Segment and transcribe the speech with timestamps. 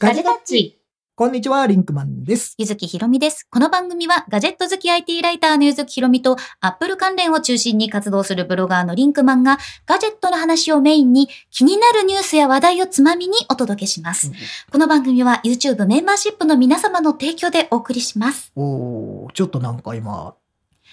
[0.00, 0.80] ガジェタッチ。
[1.14, 2.54] こんにちは、リンクマンです。
[2.56, 3.46] ゆずきひろみです。
[3.50, 14.32] この番組はガジェット好き IT ライターのゆずきひろみとアップル関連を中心に活動するブロガーのリンクマンがガジェットの話をメインに気になるニュースや話題をつまみにお届けします。
[14.72, 18.52] この番組は YouTube メンバーシップの皆様の提供でお送りします。
[18.56, 20.34] おーちょっとなんか今、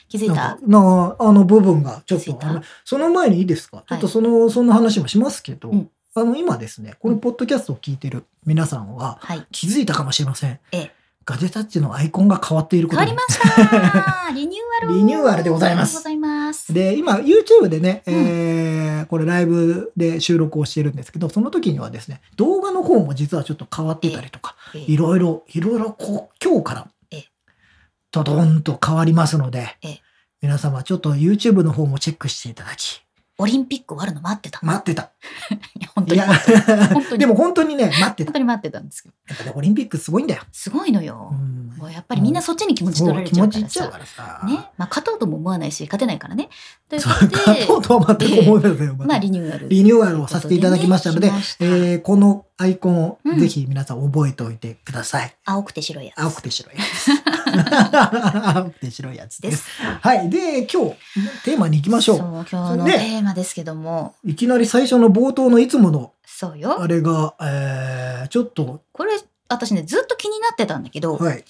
[0.10, 0.60] 気づいた？
[0.68, 2.38] なあの部分がちょっと
[2.84, 9.46] その前にいいですか、ちょっとそのそんな話もしますけど、うんあの今ですねこのポッドキャストを聞いてる皆さんははい。
[9.52, 10.92] 気づいたかもしれません、ええ。
[11.26, 14.32] ガジェタッチのアイコンが変わっていることに変わりました。
[14.34, 14.96] リニューアル。
[14.96, 16.74] リニューアルでございます。
[16.74, 18.14] で今 YouTube でね、うん。
[18.16, 24.82] えーこれライブで収録をしてるんですけどその時にはですね動画の方も実はちょっと変わってたりとかええ。
[24.92, 25.96] いろいろいろいろ
[26.44, 27.26] 今日からええ。
[28.12, 30.02] ドドンと変わりますのでええ。
[30.42, 33.07] 皆様ちょっと YouTube の方もチェックしていただき
[33.40, 34.60] オリンピック終わるの待ってた。
[34.64, 35.12] 待ってた
[35.76, 39.16] いや本当に本当にでも本当にね待ってた本当に待ってたんですけど。
[39.56, 41.36] オリンピックすごいんだよ、すごいのよう。
[41.36, 43.88] んもうやっぱりみんなそっちに気持ち取られちゃうからさ。
[43.90, 44.54] からさね。
[44.78, 46.50] まあ勝とうとも思わないし、勝てないからね。
[46.90, 49.70] というそうこと勝とうで、とは全く思いませんよ、まあリニューアル。
[49.70, 55.36] リニューアルをさせていただきましたのでえーこのアイコンをうんぜひ皆さん覚えておいてください。
[55.46, 56.20] 青くて白いやつ。
[56.20, 57.12] 青くて白いやつ。
[57.58, 59.50] 青くて白いやつで。
[59.50, 59.82] ですす。
[59.82, 60.30] はい。
[60.30, 60.96] で、今日、
[61.44, 64.30] テーマに行きましょそう、今日のねテーマですけども、う。
[64.30, 66.88] いきなり最初の冒頭のいつもの、そうよあ。
[66.88, 69.14] れが、えー、ちょっと、これ、
[69.50, 71.44] 私ね、ずっと気になってたんだけど、はい。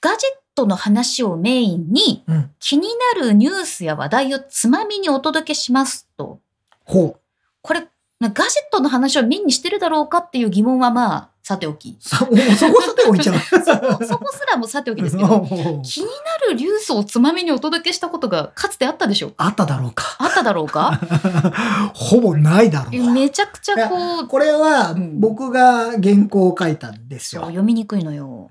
[0.00, 2.50] ガジェットの話をメインに、うん。
[2.58, 6.40] 気になるニュースや話題をつまみにお届けしますと、
[6.84, 7.20] ほう。
[7.62, 7.86] これ、
[8.22, 11.96] ガジェットの話をメインにしてるだろうかっていう疑問はまあ、さておき。
[12.00, 13.38] そこさておいちゃう。
[13.40, 15.40] そこ、そこすらもさておきですけど、
[15.82, 16.12] 気にな
[16.48, 20.04] るニュースをつまみにお届けしたことがかつてあったでしょうかあっただろうか。
[20.20, 21.00] あっただろうか？
[21.92, 23.10] ほぼないだろう。
[23.10, 27.42] めちゃくちゃこう、これはうん僕が原稿を書いたんですよ。
[27.42, 28.50] 読みにくいのよ。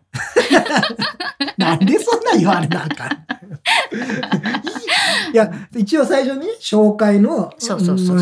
[1.58, 3.10] なんでそんな言われなあかん
[5.32, 7.54] いや、一応最初にね紹介の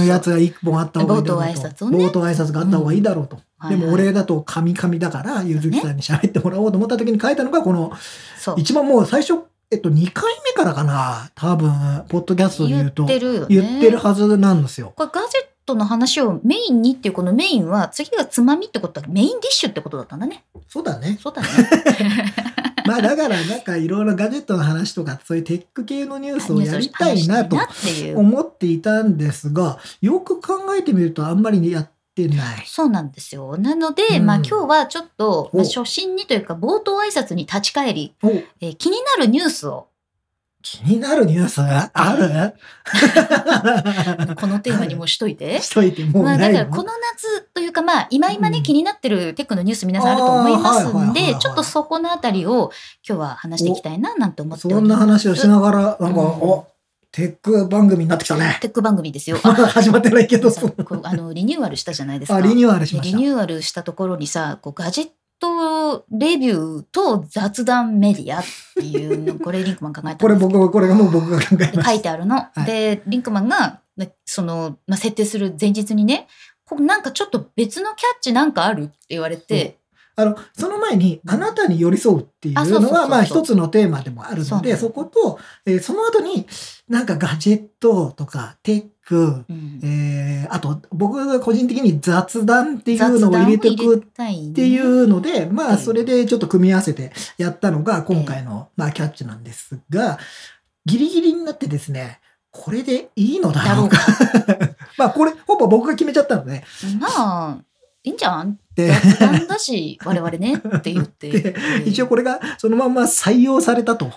[0.05, 1.55] やつが一本あった方がいいだろうと。
[1.55, 3.39] 冒頭挨拶をね冒頭挨拶があった方がいいだろうと。
[3.63, 7.91] うんでもはいはい俺だとカミカミだから、ゆずきさんに喋ってもらおうと思った時に書いたのが、この、
[8.37, 8.55] そう。
[8.59, 11.29] 一番もう最初、えっと、2回目からかな。
[11.35, 11.71] 多分、
[12.07, 13.05] ポッドキャストで言うと。
[13.05, 13.47] 言ってるよね。
[13.49, 14.93] 言ってるはずなんですよ。
[14.95, 20.45] これガジェットの話をメインにっていうこのメインは次がつまみってことだメインディッシュってことだったんだね。
[20.69, 21.17] そうだね。
[21.21, 21.47] そうだね。
[22.87, 27.57] まあだから、なんかいろいろガジェットの話とか、そういうテック系のニュースをやりたいなと。
[28.15, 32.63] 思っていたんですが、よく考えてみるとあんまりやってない。
[32.65, 33.57] そうなんですよ。
[33.57, 34.25] なので、うん。
[34.25, 38.29] まあ今日はちょっと、まあお初心にというか冒頭挨拶に立ち返り、お。
[38.29, 39.87] えー気になるニュースを。
[40.63, 41.61] 気になるニュース？
[41.61, 42.53] ある？
[44.35, 45.59] このテーマにもしといて。
[45.61, 48.63] しといてもうまあだからこの夏というかまあ今今ねうん。
[48.63, 52.71] 気になってるテックのニュース皆さんあると思いますんでちょっとそこのあたりを
[53.07, 54.81] 今日は話していきたいななんて思っております。
[54.81, 56.17] そんな話をしながら、なんか、うん。
[56.17, 56.67] お、
[57.17, 58.59] テック番組になってきたね。
[58.61, 59.39] テック番組ですよ。
[59.43, 62.35] まだ始まってないけど、さそこうあのリニューアルしたじゃないですか。
[62.35, 63.17] あ、リニューアルしました。
[63.17, 68.43] でリニューアルしたところにさこうガジェットレビューと雑談メディアっ
[68.75, 72.35] ていうのこれリンクマン考えたんです これ僕、これがもう僕が考えでまし書いてあるの。
[72.35, 76.27] はいでリンクマンがねその、まあ、設定する前日にね
[76.79, 79.86] なんかちょっと別のキャッチなんかあるって言われて、た。
[80.19, 86.47] あの、その前に、あなたに寄り添うっていうのは、まあ一つのテーマでもあるので、そこと、えーその後に、
[86.89, 89.79] なんかガジェットとか、テック、うん。
[89.83, 100.17] えーあと、僕が個人的に雑談っていうのを入れていくっていうので、まあ、うんそれでちょっと組み合わせてやったのが今回の、まあ、キャッチなんですが、
[100.85, 103.99] ギリギリになってですね、これでいいのだろうか。
[104.97, 106.63] まあ、これ、ほぼ僕が決めちゃったので、
[106.99, 107.07] ま
[107.51, 107.57] あ
[108.03, 108.55] いいんじゃん。
[108.55, 111.55] で、雑談だし我々ねって言って で
[111.85, 114.11] 一応これがそのまま採用されたと。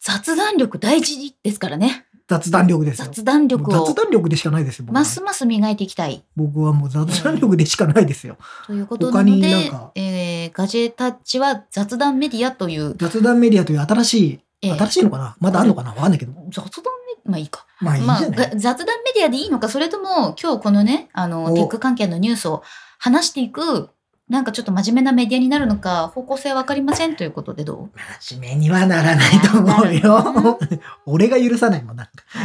[0.00, 3.06] 雑談力大事ですからね雑談力ですよ。
[3.06, 4.86] 雑談力を雑談力でしかないですよ。
[4.90, 8.36] ますます磨いていきたい僕はもう雑談力でしかないですよ。
[8.66, 15.36] ということな他のでえーガジェタッチは雑談メディアという、雑談メディアという新しい、えー新しいのかな？
[15.40, 15.90] まだあんのかな？
[15.90, 16.32] わかんないけど。
[16.50, 16.84] 雑談
[17.24, 17.66] メまあいいか。
[17.80, 18.20] まあいいじまあ、
[18.56, 22.62] 雑談メディアでいいのか、それとも今日このね、あの、おテック関係のニュースを
[22.98, 23.90] 話していく、
[24.28, 27.98] なんかちょっと真面目なメディアになるのか、方向性はわかりませんということでどう？
[28.20, 30.58] 真面目にはならないと思うよ。
[31.04, 32.12] 俺が許さないもんなんか。
[32.28, 32.44] は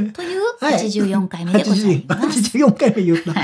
[0.00, 0.12] い。
[0.12, 0.40] という？
[0.60, 2.56] はい84回目でございます。
[2.56, 3.32] 84回目言った。
[3.32, 3.40] は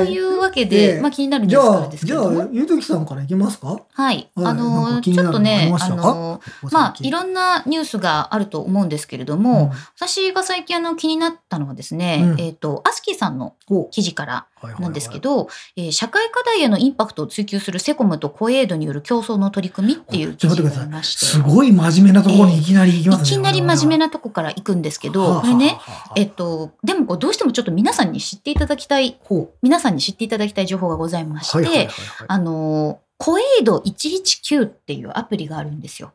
[0.00, 2.48] い というわけで、でまあ気になるニじゃあュースからで、すけじゃあ、。
[2.50, 3.80] ゆずきさんからいきますか？
[3.92, 4.30] はい。
[4.34, 6.40] あのちょっとねあの
[6.72, 13.54] まあ、いろんなニュースがあると思うんですけれども、私が最近あの気になったのはですね、うんえっ、と、アスキーさんの
[13.90, 14.46] 記事から
[14.78, 21.24] なんですけけど、えー社会課題へのインパクトを追求するセコムとコエードによる競争の取り組みっていう記事がありまして。
[21.24, 23.28] すごい真面目なところにいきなり行きますね。
[23.28, 25.78] いきなり真面目ななとこから行くんですけど、これね、
[26.16, 31.44] えっと、でもこうどうしてもちょっと皆さんに知っていただきたい、ほ皆さんに知っていただきたい情報がございまう。
[31.44, 31.88] して。
[32.26, 36.12] あの、コエード119っていうアプリがあるんですよ。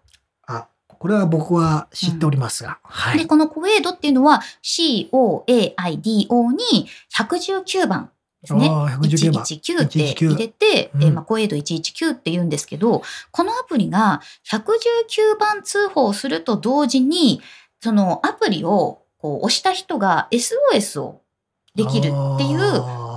[0.47, 2.79] あ、これは僕は知っておりますが。
[2.83, 3.27] はで、い。
[3.27, 5.43] このコエードっていうのは COAIDO
[6.51, 8.09] に119番
[8.43, 8.67] ですね。
[8.69, 9.43] あー119番。
[9.43, 11.03] 119って入れて、うん。
[11.03, 13.01] えーまあ、コエード119って言うんですけど、
[13.31, 17.41] このアプリが119番通報すると同時に、
[17.79, 21.21] そのアプリをこう押した人が SOS を
[21.75, 22.59] できるっていう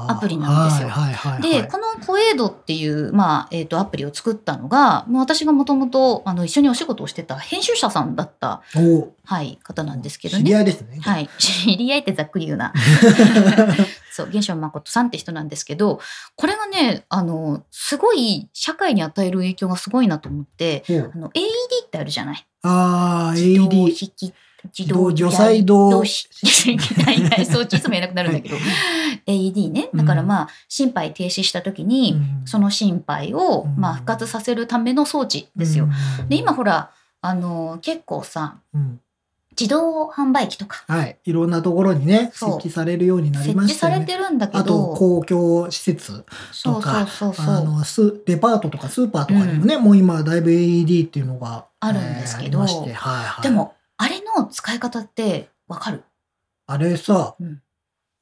[0.09, 10.57] アアプリなんですよはいはいはい、で、このコエードっていう、まあ、えっ、と、アプリを作ったのが、まあ、私がもともと、あの、一緒にお仕事をしてた編集者さんだった、おはい、方なんですけど知りね。
[10.57, 10.99] 合いですね。
[11.01, 11.29] はい。
[11.39, 12.73] 知り合いってざっくり言うな。
[14.13, 16.01] そう、玄翔誠さんって人なんですけど、
[16.37, 21.43] これがね、あの、すごい、社会に与える影響がすごいなと思って、あの、AED
[21.87, 22.47] ってあるじゃない？
[22.63, 24.33] ああ、自動 AED。
[24.77, 26.11] 自動除細動引
[26.79, 28.57] き、ないない、そう、いつも言えなくなるんだけど、
[29.27, 29.91] AED ね。
[29.95, 32.47] だからまあ、心肺停止した時に、うん。
[32.47, 33.77] その心肺を、うん。
[33.77, 35.89] まあ、復活させるための装置ですよ。。
[36.21, 36.29] うん。
[36.29, 36.91] で、今、ほら、
[37.21, 39.01] あの、結構さ、うん。
[39.59, 40.85] 自動販売機とか。
[40.87, 41.19] はい。
[41.25, 44.01] いろんなところにね、設置されるようになり設置さましたよね。
[44.01, 46.25] れてるんだけあと、ど、公共施設
[46.63, 47.07] とか、
[48.27, 52.59] デパートとかスーパーとかにもね、もう今だいぶ AED っていうのがあるんですけど。
[52.61, 56.05] えーはいはい、でも、あれの使い方ってわかる？
[56.67, 57.63] あれさ、うん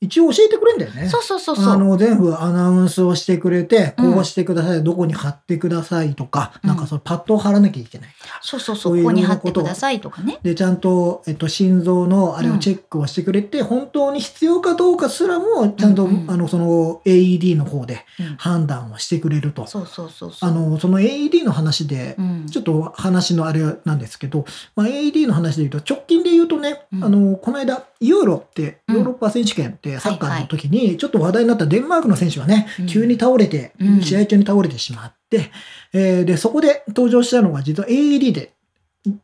[0.04, 1.08] 一応教えてくれんだよね。
[1.08, 1.66] そうそうそうそう。
[1.66, 8.08] あの全部アナウンスをしてくれて、うんこうしてください、どこに貼ってくださいとか、うんなんかそのパッドを貼らなきゃいけない。
[8.42, 10.38] そうそうそ、そううここに貼ってくださいとかね。
[10.42, 19.66] で、ちゃんと、えっと、心臓のあれをチェックをしてくれて、本当に必要かどうかすらも、ちゃんと、うんうんあの、その AED の方でうん判断をしてくれると。
[19.66, 20.50] そうそうそうそう。
[20.50, 24.44] あの、その AED の話でう、ん、ちょっと話のあれなんですけど、
[24.76, 28.96] まあ、AED の話で言うと、直近で言うとね、うんあの、この間、ユーロって、うん。
[28.96, 32.86] ヨーロッパ選手権ってサッカーの時に、ちょっと話題になったデンマークの選手がね、うん。
[32.86, 34.02] 急に倒れて、うん。
[34.02, 35.50] 試合中に倒れてしまって、
[35.92, 38.53] えーで、そこで登場したのが、実は AED で、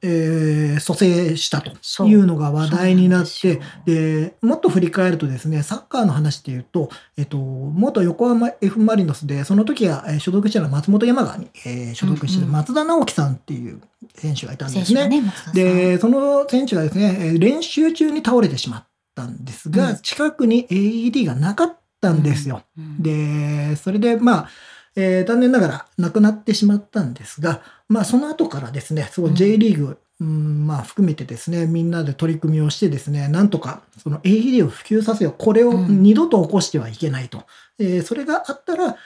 [0.03, 13.81] えー蘇生したというのが話題になってでもっと振り返るとですね、サッカーの話で言うと、えっと、元横浜 F・ マリノスで、その時はえー所属してたのは松本山川に、えー所属してるうんうん松田直樹さんっていう
[14.15, 14.85] 選手がいたんですね。
[14.85, 15.55] 選手がね、松田さん。
[15.55, 18.85] で、その選手がですね、えー練習中に倒れてしまっ
[19.15, 22.63] たんですが、うん近くに AED がなかったんですよ。
[22.79, 24.49] うん、で、それで、まあ、
[24.97, 35.35] えー残念ながら亡くなってしまったんですが、まあ、その後からですね、すごい J リーグ、うんまあ、含めてですね、みんなで取り組みをしてですね、なんとか、その AED を普及させよう。
[35.37, 37.43] これをうん二度と起こしてはいけないと。
[37.81, 38.97] えーそれがあったら、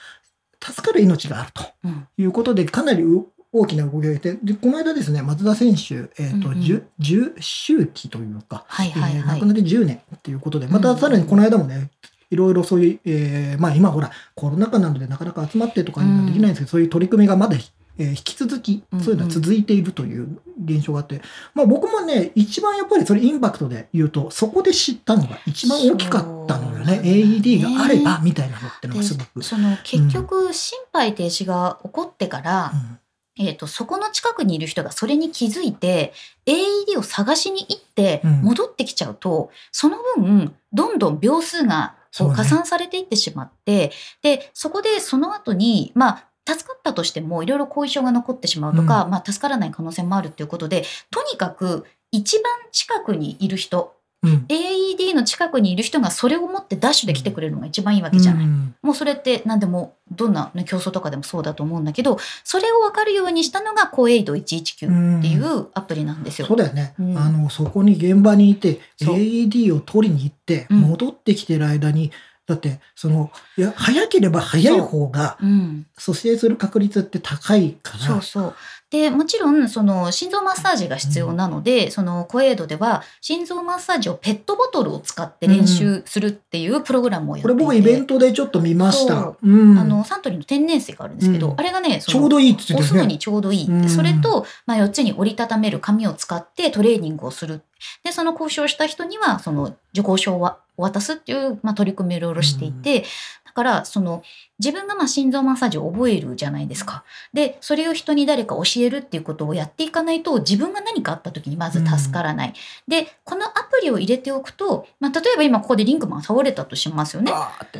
[0.62, 9.46] 助かる命があるとうんいうことで、かなりう大きな動きが出て、で、この間ですね、松田選手、えっ、と、うんうん十10周期というか、はいはいはいえー亡く。
[9.46, 11.90] なって10年っていうことで、またさらにこの間もね、
[12.30, 17.56] いろいろそういう、えーまあ今ほら、コロナ禍なのでなかなか集まってとかにはできないんですけど、そういう取り組みがまだ、
[17.98, 19.04] えー引き続き、うんうん。
[19.04, 21.20] そういうのは続いているという現象があって、
[21.54, 26.84] まあ僕もね、一番やっぱりそれインパクトで言うと、そこで知ったのが一番大きかったのよね。
[26.84, 27.00] ね。
[27.02, 29.40] AED があれば、みたいなのってのがすごく。
[29.40, 32.98] でその結局、心肺停止が起こってから、うん。
[33.36, 36.12] えっ、と、そこの近くにいる人がそれに気づいて、
[36.46, 38.42] AED を探しに行ってうん。
[38.42, 43.90] 戻ってきちゃうと、その分、どんどん秒数が加算されていってしまって、
[44.22, 54.46] で、そこでその後に、まあ、助かったとしても、いろいろ後遺症が残ってしまうとか、まあ、助からない可能性もあるっていうことで、とにかく、一番近くにいる人、うん。
[54.48, 58.44] AED の近くにいる人がそれを持ってダッシュで来てくれるのが一番いいわけじゃない。
[58.46, 58.74] うん。
[58.82, 66.46] もうそれって何でも、どんな、ね、競争とかでもそうだと思うんだけど、それを分かるようにしたのが、コエイド119っていうアプリなんですよ。
[66.46, 67.18] そうだよね、うん。
[67.18, 70.80] あのそこに現場にいて AED を取りに行ってうん。
[70.80, 72.10] 戻ってきてる間に、
[72.46, 75.86] だってそのいや早ければ早い方がうん。
[75.96, 78.54] 蘇生する確率って高いからそうそう。
[78.94, 89.36] で、もちろん、その、心臓マッサージが必要なので、その、コエイドでは、心臓マッサージをペットボトルを使って練習するっていうプログラムをやっていて、これ僕イベントでちょっと見ましたそ。
[89.42, 92.78] うん、あの、サントリーの天然水があるんですけど、うんあれがね、そちょうどいいって言ってね。
[92.80, 97.62] 押すのにちょうどいいっそれと、まあ、4つに折りたためる紙を使ってトレーニングをする。
[98.04, 103.04] で、その交渉した人には、その受講証は渡すっていう、まあ、取り組みをいろいろしていて、
[103.44, 104.22] だからその
[104.58, 107.04] 自分がまあ心臓マッサージを覚えるじゃないですか。
[107.32, 112.54] でそれを人に誰か教えるっていうことをやっていかないと自分が何かあった時にまず助からない。
[112.88, 117.32] でこのアプリを入れておくと、まあ、例えば今ここでリンクマン倒れたとしますよね。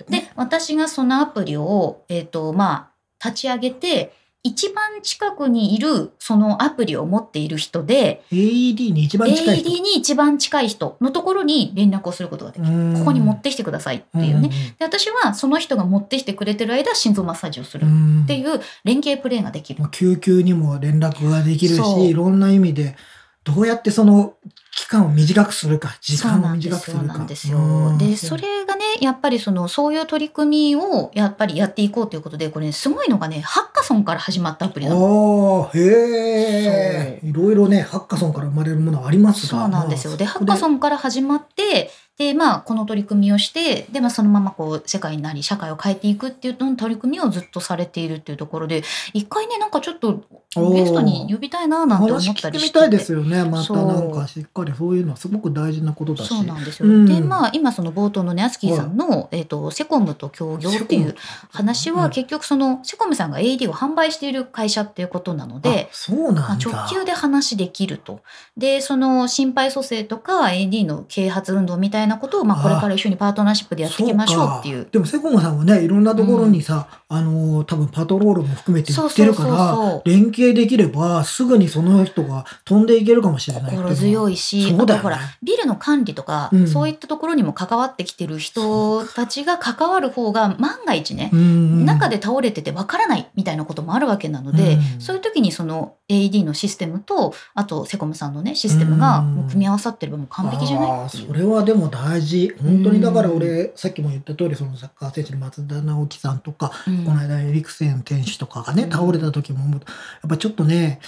[0.08, 4.12] ねで私がそのアプリを、えっとまあ、立ち上げて
[4.46, 12.72] 一番近くにいるそのアプリを持っている人で AED に一番近い人 AED に一番近い人のところに連絡をすることができる。
[12.72, 14.50] うんここに持ってきてくださいっていうね。
[14.78, 19.82] で私はその人が持ってきてくれてる間心臓マッサージをするうんっていう連携プレーができる。
[19.90, 22.96] 救急にも連絡ができるしいろんな意味で
[23.44, 24.34] どうやってその
[24.74, 26.56] 期間を短くするか時間を。
[26.56, 35.70] 短くするかなんですようんで、それがね、やっぱりその、そういう取り組みをやっぱりやっていこうということで、これね、すごいのがね、ハッカソンから始まったアプリなの。
[35.70, 37.20] ああ、へえ。
[37.22, 39.60] いろいろね、ハッカソンから生まれるものありますが。
[39.60, 40.16] そうなんですよ。
[40.16, 50.22] で、ハッンカソンから始まって、で、まあ、この取り組みをして、で、まあ、そのままこう、世界になり、社会を変えていくっていうの取り組みをずっとされているっていうところで、一回ね、なんかちょっと、
[50.56, 53.44] ゲストに呼びたいな、なんて思話ったりしてたいですよね。
[53.44, 56.28] またなんかしっかりそういうのはすごく大事なことだし。
[56.28, 56.88] そうなんですよ。
[56.88, 61.16] うんで、まあ、今その冒頭のね、アスキーさんの、えっ、と、セコムと協業っていう
[61.50, 66.70] 話は、結局その、セコムさんが AED を販売している会社っていうことなので、で、そうまあ、なんだ。
[66.70, 68.20] 直球で話できると。
[68.56, 74.78] で、その心肺蘇生とか AD の啓発運動みたいなことを、まあ、これから一緒にパートナーシップでやっていきましょうっていう。
[74.78, 74.90] そか。
[74.92, 79.90] でもセコムさんはねいろんなところにさ、あのー多分パトロールも含めて行ってるからそうそうそう。
[79.90, 86.68] そう連携できればすぐにその人が飛んでいけるかもしれない心強いし、あとほら、ビルの管理とか、うん。
[86.68, 95.00] そういったところにも関わってきてる人たちが関わる方が万が一ね、うん中で倒れててわからないみたいなこともあるわけなので、うん。
[95.00, 101.26] そういう時にその AED のシステムとあとセコムさんのねシステムが組み合わさってればもう完璧じゃないっていう。
[101.28, 102.54] それはでも大事。
[102.62, 107.04] 本当にだからうん俺さっきも言った通りそのサッカー選手の松田直樹さんとか、うん。
[107.04, 108.90] この間エリクセン選手とかがねうん。
[108.90, 109.80] 倒れた時もやっ
[110.28, 111.00] ぱちょっとね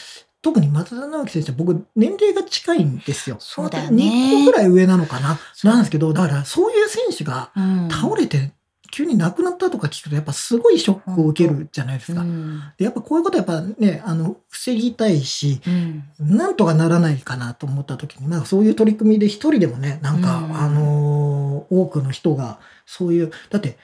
[0.43, 3.37] 特に松田直樹選手は僕年齢が近いんですよ。
[3.41, 4.05] そうだよね。
[4.05, 5.39] 2個ぐらい上なのかな。
[5.65, 7.89] なんですけどだからそういう選手がうん。
[7.91, 8.53] 倒れて
[8.91, 12.23] 急に亡くなったとか聞くとやっぱすごいショックを受けるじゃないですか。
[12.23, 12.63] うん。
[12.79, 16.05] でやっぱこういうことやっぱねあの防ぎたいしうん。
[16.37, 20.57] なんとかならないかなと思った時になんかそういう取り組みで一人でもねなんか、うん。
[20.57, 23.79] あのー多くの人がそういうだって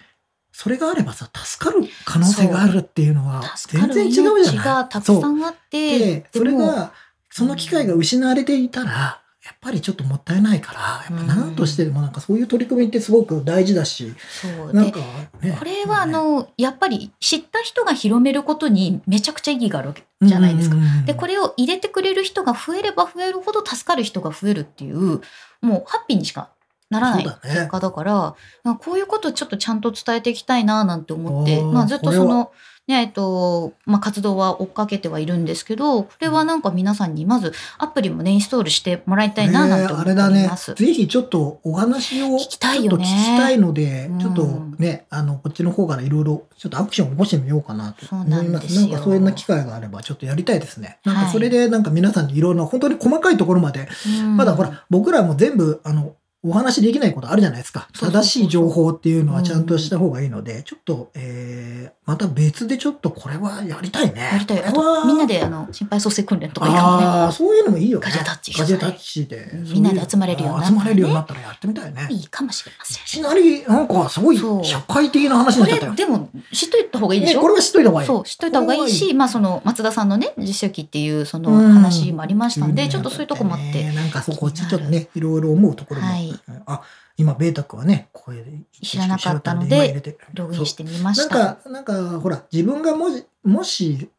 [0.53, 4.57] それがあればさ助かる可能性があるっていうのは全然違うじゃ命ない？
[4.65, 6.93] がたくさんあってでそれもが
[7.31, 10.81] その機会が失われていたらやっぱりちょっともったいないから
[11.17, 14.69] やっぱ何としてでもなんかそういう取り組みってすごく大事だし、そう。
[14.69, 15.01] でなんか
[15.41, 15.57] ね。
[15.59, 20.77] これはあのやっぱり知った人が広めることにめちゃくちゃ意義があるわけじゃないですか。
[21.05, 25.21] でこれれを入れてくれる人が増えれば増えるほど助かる人が増えるっていう
[25.61, 26.51] もうハッピーにしか
[26.91, 32.53] ならない結果だからまあこういうことをちょっとちゃんと伝えていきたいななんて思ってまあ、ずっとその、
[32.89, 40.43] ねえっとまあ、活動は追っかけてはいるんですけどこれはなんか皆さんにまずアプリもねインストールしてもらいたいななんて思っておあれだね。
[40.43, 40.75] ります。
[40.75, 43.05] ぜひちょっとお話を聞きたいよね。
[43.07, 44.19] ちょっと聞きたいので、うん。
[44.19, 44.47] ちょっと
[44.79, 48.81] ねあのこっちの方からいろいろちょっとアクションを起こしてみようかなと思いんですよ。
[48.83, 50.99] なんかそういうな機会があればちょっとやりたいですね。
[51.05, 53.89] なんかはいそれでなんか皆さんにいろんな本当に細かいところまで、
[54.21, 54.37] うん。
[54.37, 57.89] まだほら僕らも全部あのお話できないことあるじゃないですか。
[57.93, 64.31] 正しい情報っていうのはちゃんとした方がいいので、ちょっと、えー、また別でちょっとこれはやりたいね。
[64.33, 64.65] やりたい。
[64.65, 67.07] あと、みんなで、あの、心肺蘇生訓練とかいいかもね。
[67.07, 68.05] ああーそういうのもいいよね。
[68.05, 70.67] ガジェタッチガジェタッチでうんみんなで集まれるようにな。
[70.67, 72.09] ったらね集まれるようになったらやってみたいね。
[72.11, 73.05] いいかもしれません。
[73.05, 73.07] い。
[73.07, 75.93] きなりなんかすごい社会的な話にこなっちゃったよ。
[75.93, 78.07] れ、でも、知っといた方がいいでしね、ょこれは知っといた方がいい。
[78.09, 81.73] そう、知っといた方がいいし、まあ、その、松田さんのね、実績っていう、そのうん。
[81.73, 86.33] 話もありましたんで、ちょっとそういうとこもあって、ねなんかそうこっちちょっとねいろいろ思うところも、はい。
[86.67, 86.83] あ
[87.17, 88.45] 今ベータ君はねここで
[88.83, 91.57] 知らなかったので今入れてログインしてみまなんした。
[91.57, 94.11] かなんかほら自分がもしもし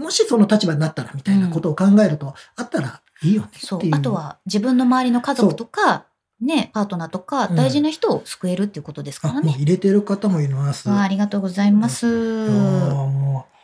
[0.00, 3.66] もしその立場になったらみたいなことを考えると、あったらいいよねっていう。
[3.66, 6.06] そうあとは、自分の周りの家族とか、
[6.40, 9.52] ね、パートナーとか、うん大事な人を救えるっていうことですからね。
[9.54, 10.88] う入れてる方もいます。
[10.88, 12.06] わあありがとうございます。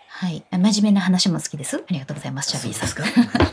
[0.08, 0.44] はい。
[0.50, 1.76] 真面目な話も好きです。
[1.76, 2.86] ありがとうございます、シャビーさ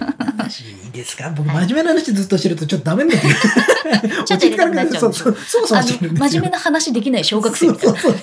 [0.10, 0.13] ん。
[0.44, 1.30] 話いいですか？
[1.36, 3.28] 僕、真面目な話ずっとしてるとちょっとダメになって。
[4.26, 5.84] ちょっとやりたくなっちゃうんそうそう、そうそう
[6.14, 8.00] 真面目な話できない小学生みたいな。
[8.00, 8.14] そう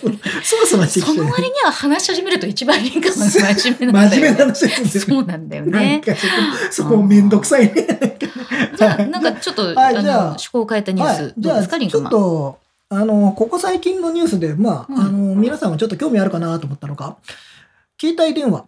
[0.67, 4.09] そうその割には話し始めると一番リンカマン真面目な。
[4.09, 4.69] 真面目な話
[5.01, 6.01] そうなんだよね。
[6.05, 6.13] か
[6.71, 8.19] そこ、めんどくさいね。
[8.77, 12.21] じゃあ、なんかちょっと、あはいじゃあの、趣向を変えたニューはいス、、じゃあ、どうですか、リンちょっカマン。
[12.21, 12.59] と、
[12.91, 17.17] あの、ここ最近のニュースで、まあ、うんあの、皆さんもちょっと興味あるかなと思ったのが、
[18.01, 18.65] 携帯電話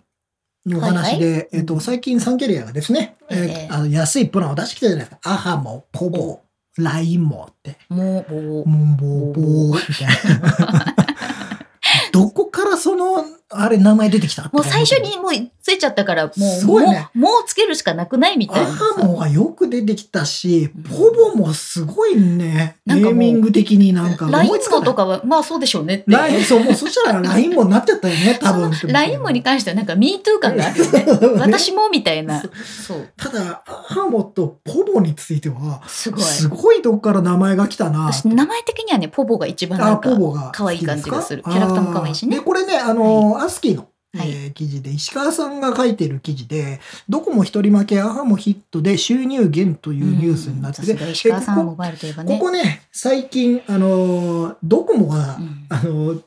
[0.67, 5.31] のお話で、はいはいえっと、最近サンキャリアがですね、えええーあの安いプランを出してきたじゃないですか。
[5.31, 6.41] アハもポボ
[6.79, 7.77] LINE もって。
[7.89, 10.97] もう、もう、もう、ぼーぼーみたいな。
[12.13, 15.33] どこからその、あれ、名前出てきたもう最初にもう
[15.63, 16.77] ついちゃったから、もう、ねも
[17.15, 18.85] う、もうつけるしかなくないみたいアなさ。
[18.97, 22.77] ハモはよく出てきたしうん、ポボもすごいね。
[22.87, 26.05] ネーミング的になんかライン思いつかないモとかは、まあそうでしょうねって。
[26.09, 28.73] ライン、そう、もうそしたらラインもになっちゃったよね、 多分。
[28.89, 31.07] ラインモに関してはなんか MeToo 感があるよね。
[31.39, 32.43] 私もみたいな。
[32.87, 33.09] そう。
[33.17, 36.23] ただ、アハモとポボについては、すごい。
[36.23, 38.07] すごいとこから名前が来たな。
[38.13, 40.11] 私、名前的にはね、ポボが一番なあ、んか
[40.53, 52.39] 可愛い感じがするキャラクターも可愛いしねで、これね、あの、アスキーの、はいえー記事で、石川さんが書いてる記事で、どこも一人負け、アハもヒットで収入減というニュースになってて、うん石川さんモバイルといえばこね。
[52.39, 56.23] こね、最近、あのードコモが、うんあのー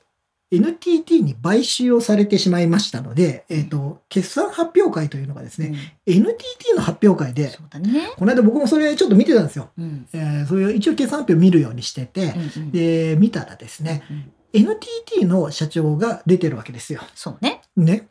[0.51, 5.73] NTT に買収をされてしまいましたので、えっ、と、決算発表会というのがですね、
[6.05, 7.45] NTT の発表会で、
[7.81, 8.13] ね。
[8.15, 9.69] この間僕もそれちょっと見てたんですよ。
[9.77, 10.07] うん。
[10.13, 17.01] えーそういう一応決算発表見るようにしてて、うんうんで、見たらですね、うん NTT の社長が出てるわけですよ。
[17.13, 17.61] そうね。
[17.75, 18.07] ね。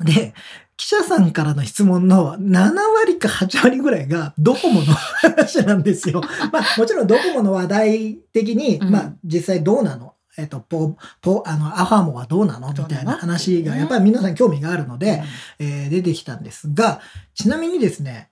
[0.00, 0.34] で、
[0.76, 6.20] 記者さんからの質問の7割か8割ぐらいがドコモの話なんですよ。
[6.52, 10.14] まあもちろんドコモの話題的に、うんまあ実際どうなの？
[10.36, 12.68] えっと、ポ、ポ、あの、アファモはどうなの？
[12.70, 15.22] みたいな話が、やっぱり皆さん興味があるので、
[15.60, 17.00] えー出てきたんですが、
[17.34, 18.30] ちなみにですね、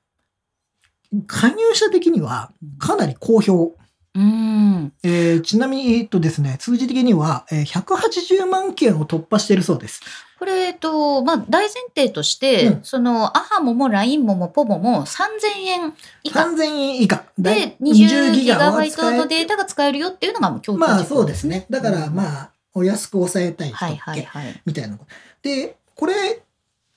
[1.29, 3.77] 加入者的にはかなり好評。
[4.15, 4.93] うん。
[5.03, 10.03] えーちなみに、えっとですね、数字的には、えー180万件を突破しているそうです。
[10.39, 15.29] これ、えっと、まあ、大前提として、うんその、アハモも LINE ももポボも3000
[15.67, 17.25] 円以下3000円以下。
[17.39, 21.67] でだい20ギガバイトのデータが使えるよっていうのがもう共通まあそうですね。
[21.71, 24.63] だからあ、まあ、お安く抑えたい人はいっけはいはい。
[24.67, 24.99] みたいな。
[25.43, 26.43] で、これ、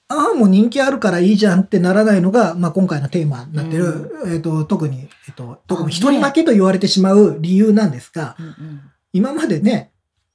[0.07, 8.81] アハも人気あるからいいじゃんってならないのが、まあ今回のテーマになってる、えっ、と、特に、えっ、と、特に一人負けと言われてしまう理由なんですが、うんうん。
[9.13, 9.91] 今までね、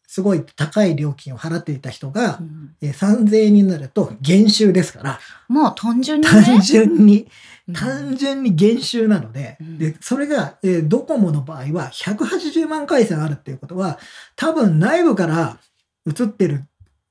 [0.08, 6.60] すごい高い料金を払っていた人がう、んえー3000円になると減収ですから、まあ単純に単ね。
[6.62, 7.28] 純に、
[7.68, 7.74] うん。
[7.74, 9.78] 単純に減収なので、うん。
[9.78, 14.00] で、それが、えードコモの場合は180万回線あるっていうことは、
[14.34, 15.58] 多分内部から
[16.08, 16.64] 映ってる、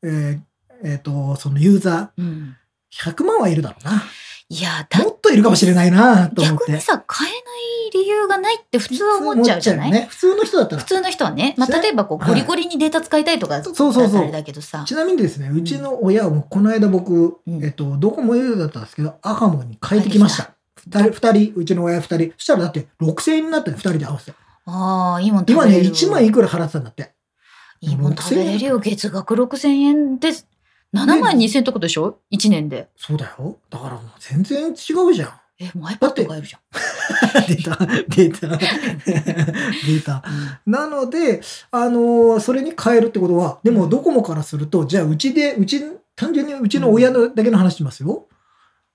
[0.04, 0.49] えー
[0.84, 4.04] えーと、そのユーザうんー100万はいるだろうな。
[4.52, 6.66] いや、だもっといるかもしれないなと思って。
[6.66, 9.92] 逆にさ、買えない理由がないって普通は思っちゃうじゃない？
[9.92, 10.08] 普通ね。
[10.10, 10.88] 普通の人だったら普。
[10.88, 14.84] 通の人はね、まあ、例えばこう、はいゴリゴリにデータ使いたいとか、そうそうそうだけどさ。
[14.88, 20.52] ちなみにですね、うちの親はもうこの間僕、うんえっと、ドコモユーザーだったんですけど、アハモに変えてきました。
[20.78, 22.32] 二人、二人、うちの親二人。
[22.38, 24.34] そしたらだって6000円になったね、二人で合わせて。
[24.66, 25.92] ああ、いいもん食今ね、べれる。
[25.92, 27.12] 1万いくら払ってたんだって。
[27.82, 28.80] いいもん食べれるよ。
[28.80, 30.32] 月額6000円で、
[30.94, 32.90] 7万2000円ってことでしょ ?1 年で。
[32.98, 33.58] そうだよ。
[33.70, 35.32] だからもう全然違うじゃん。
[35.62, 36.62] え、もう iPad 買えるじゃん。
[37.48, 37.76] 出た、
[38.08, 40.24] 出た、 出た。
[40.66, 45.84] なので、あのーそれに変えるってことは、でもドコモからすると、じゃあうちで、うち、
[46.16, 48.28] 単純にうちの親のだけの話しますよ。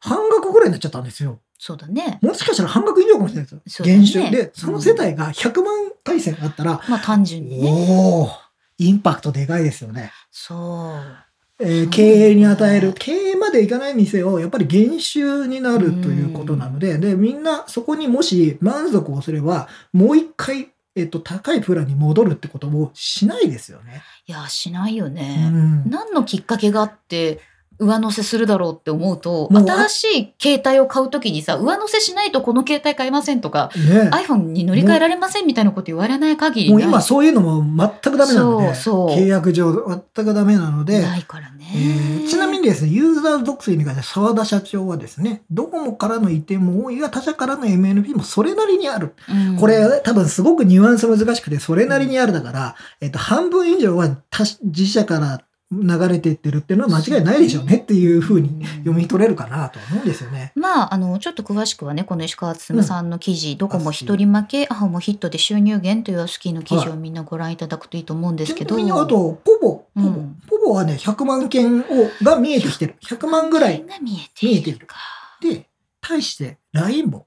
[0.00, 1.40] 半額ぐらいになっちゃったんですよ。
[1.58, 2.18] そうだね。
[2.22, 3.84] もしかしたら半額以上かもしれないですよ。
[3.84, 4.30] 減収。
[4.30, 7.70] で、その世帯が100万回線あったら、まあ単純にね。
[7.70, 8.30] おお
[8.78, 10.12] インパクトでかいですよね。
[10.30, 11.23] そう。
[11.60, 24.02] えー経営に与える、経営までいかないにせよ、やっぱり減収になるということなので、で、みんなそこにもし満足をすれば、もう一回、えっと、高いプランに戻るってことをしないですよね。
[24.26, 25.48] いや、しないようね。
[25.48, 25.88] ん。
[25.88, 27.40] 何のきっかけがあって、
[27.84, 36.70] 上乗せするだろうって思うと、新しい携帯を買うときにさ、上乗せしないとこの携帯買えませんとか、ね iPhone に乗り換えられませんみたいなこと言われない限り。
[36.70, 39.72] もう今そういうのも全くダメなので、契約上
[40.14, 41.64] 全くダメなので、ないからね。
[41.74, 49.14] えーちなみにですね、ユーザー属性に関して澤田社長はですね、ドコモからの移転も多いが他社からの MNP もそれなりにある。
[49.28, 55.40] うんこれ多分すごくニュアンス難しくて、それなりにあるだから、えっと、半分以上は他自社から
[55.82, 60.52] 流れていってるっていうのは間違いないでしょうねっていうふうに読み取れるかなと思うんですよね。
[60.54, 68.76] まあ、あの、ちょっと詳しくはね、この石川つさんの記事、どこも一人負け、アホもヒットで収入減というスキーの記事をみんなご覧いただくといいと思うんですけど。
[68.76, 71.84] ちなみにあと、ポボ、ポボ、うんポボはね、100万件を
[72.22, 72.96] が見えてきてる。
[73.02, 73.84] 100万ぐらい。
[73.86, 74.96] が見えているか。
[75.40, 75.68] で、
[76.00, 77.26] 対して、LINE も。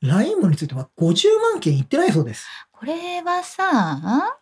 [0.00, 2.46] LINE もについては50万件いってないそうです。
[2.72, 4.38] これはさ、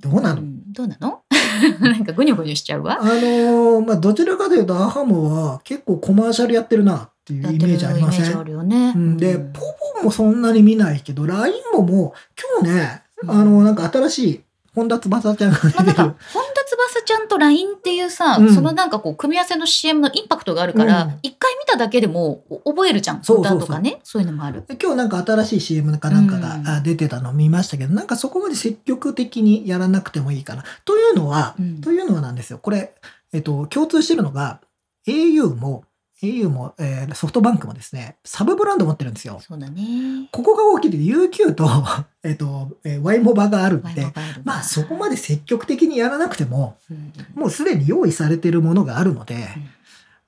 [0.00, 1.22] どうなの、うんどうなの？
[1.80, 2.98] なんかゴニョゴニョしちゃうわ。
[3.00, 3.04] あ。
[3.04, 8.68] のーまあ、どちらかというと、アハモは結構コマーシャルやってるなっていうイメージありません？
[8.68, 8.92] ね。
[8.94, 9.16] うん。
[9.16, 9.52] で、うん。
[9.52, 9.60] ポ
[10.00, 13.30] ボもそんなに見ないけど、LINE ももう、今日ね、うん。
[13.30, 14.40] あの、なんか新しい
[14.76, 16.42] 本田翼ちゃんが出まあ、なんか、てる本。
[16.54, 23.24] 田翼ちゃんと LINE っていうさ、うんそのなんかこう、組み合わせの CM のインパクトがあるからうん、一、回見ただけでもお覚えるじゃん。
[23.24, 24.00] そうそうそう歌とかね。
[24.04, 24.64] そういうのもある。
[24.66, 30.64] で今日なんか新しい CM かなんかうんがあ出てたのを見ましたけど、なんかそこまで積極的にやらなくてもいいかな。
[30.84, 32.58] というのは、うんというのはなんですよ。
[32.58, 32.94] これ、
[33.32, 34.60] えっと、共通してるのが、
[35.06, 35.84] au も、
[36.22, 39.40] au も、えーソフトバンクもですね、サブブランド持ってるんですよ。
[39.40, 40.28] そうだね。
[40.32, 41.68] ここが大きいで UQ と、
[42.24, 44.12] えっと、えー、Y モバがあるんで、
[44.44, 49.68] まあそこまで積極的にやらなくても、うんもうすでに用意されてるものがあるので、うん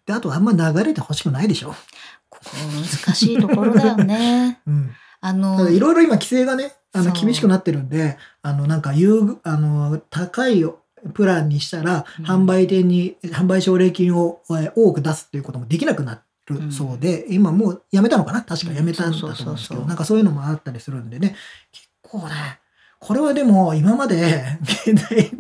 [0.09, 1.75] であとあんま流れてほしくないでしょ。
[2.31, 4.59] ここ難しいところだよね。
[4.67, 4.91] うん。
[5.21, 10.65] あのいろいろ今規制がね、あの厳しくなってるんで、あのなんか優あの高い
[11.15, 18.43] プランにしたら、うん販売店に販売奨励金をえー多く出すっていうこともできなくなるそうで、今もうやめたのかな？
[18.43, 21.37] 確かやめたんだと思うんですけど、なんかそういうのもあったりするんでね、
[21.73, 22.35] 結構ね、
[22.99, 25.31] これはでも今まで現代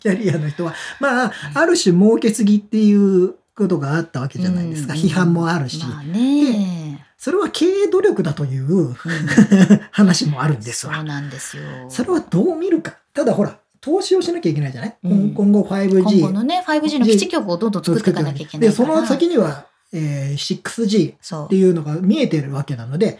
[0.00, 4.94] キャリアの人は、まあ、ある種儲けすぎっていうことがあったわけじゃないですか。
[4.94, 5.78] うん批判もあるし。
[5.84, 7.06] まあね。
[7.18, 8.94] それは経営努力だといううん
[9.92, 11.04] 話もあるんですわそう。
[11.04, 11.62] なんですよ。
[11.88, 12.96] それはどう見るか。
[13.12, 15.34] ただほら、投資をしなきゃいけないじゃない、うん。
[15.34, 16.00] 今後 5G。
[16.00, 18.74] 今後のね、5G の基地局をどんどん作っていかなきゃいけないで。
[18.74, 21.44] その先には、えー 6G そう。
[21.46, 23.18] っていうのが見えてるわけなので、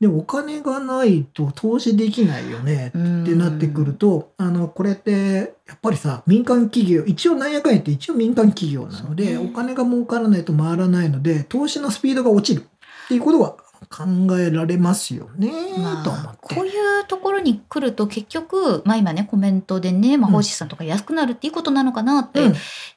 [0.00, 2.98] でもお金がないと投資できないよねって
[3.34, 9.38] なってくると、あの、これって、やっぱりさ、民間企業、一応なんやかんやって一応民間企業なので、ね。
[9.38, 12.66] お金が儲からないと回らないので、投資のスピードが落ちる
[13.04, 14.04] っていうことは考
[14.38, 16.54] えられますよね、まと思っあ、て。
[16.54, 22.54] こういうところに来ると結局、まあ今ね、コメントでね、まあ、うん星さんとか安くなるっていうことなのかなってうん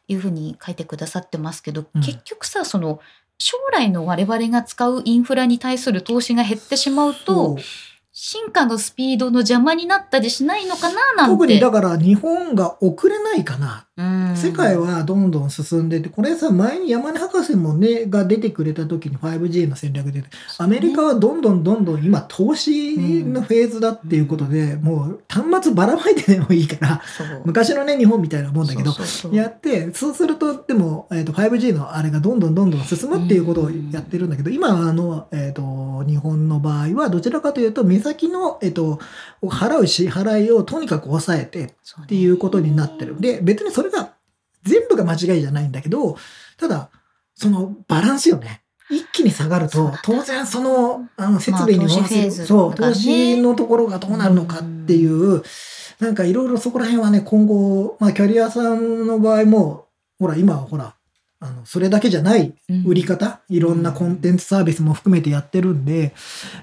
[0.08, 3.00] いうふうに書いてくださってますけど、うん結局さ、その、
[3.39, 7.58] 将来の我々が使うインフラに対する投資が減ってしまうと
[8.12, 11.34] 進化のスピードの邪魔になったりしないのかななんて。
[11.34, 13.87] 特にだから日本が遅れないかな。
[13.97, 14.36] うん。
[14.38, 20.23] 世界はどんどん進んでて、これさ、前に山根博士もね、が出てくれた時に 5G の戦略で、
[20.60, 27.01] アメリカはどんどんどんどん今投資のフェーズだっていうことで、もう端末ばらまいてでもいいから、
[27.43, 28.91] 昔のね、日本みたいなもんだけど、
[29.31, 38.99] やって、そうすると、でも、えっ、と、5G のあれがどんどんどんどん進むっていうことをやってるんだけど、今、あの、えっ、と、日本の場合は、どちらかというと、目先の、えっ、と、
[39.41, 43.19] 払う支払いをとにかく抑えて、っていうことになってる。
[43.19, 44.13] で、別にそれが
[44.63, 46.17] 全部が間違いじゃないんだけど、
[46.58, 46.89] ただ、
[47.36, 48.63] そのバランスよね。
[48.89, 55.43] 一気に下がると当然その、あの、設備にまあ投資回す、フェーズそう、投資のところがどうなるのかっていう、
[56.00, 59.88] なんかいろいろそこら辺はね、今後、まあ、キャリアさんの場合も、
[60.19, 60.95] ほら、今はほら、
[61.39, 62.54] あの、それだけじゃない
[62.86, 66.13] 売り方、いろんなコンテンツサービスも含めてやってるんで、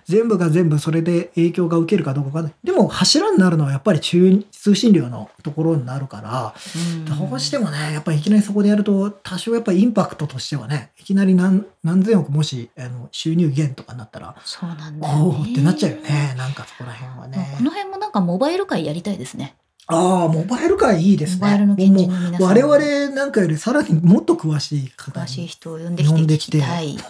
[0.04, 2.48] 全部が全部それで影響が受けるかどうか。
[2.64, 15.22] でも柱になるのはやっぱり中通信量のところになるから、うんどうしてもね、やっぱりいきなりそこでやると、多少やっぱりインパクトとしてはね、いきなり何何千億もしあの収入減とかになったら、そうなんだよね。
[15.22, 16.34] おおってなっちゃうよね。
[16.36, 17.62] なんかそこら辺はまあねこ。
[17.62, 19.54] の辺もなんかモバイル界やりたいですね。
[19.86, 21.40] ああ、モバイル界いいですね。
[21.40, 26.58] モバイルの現地の皆さんもう我々なんかよりさらにもっと詳しい方詳しいに人を呼んできて聞呼んできて。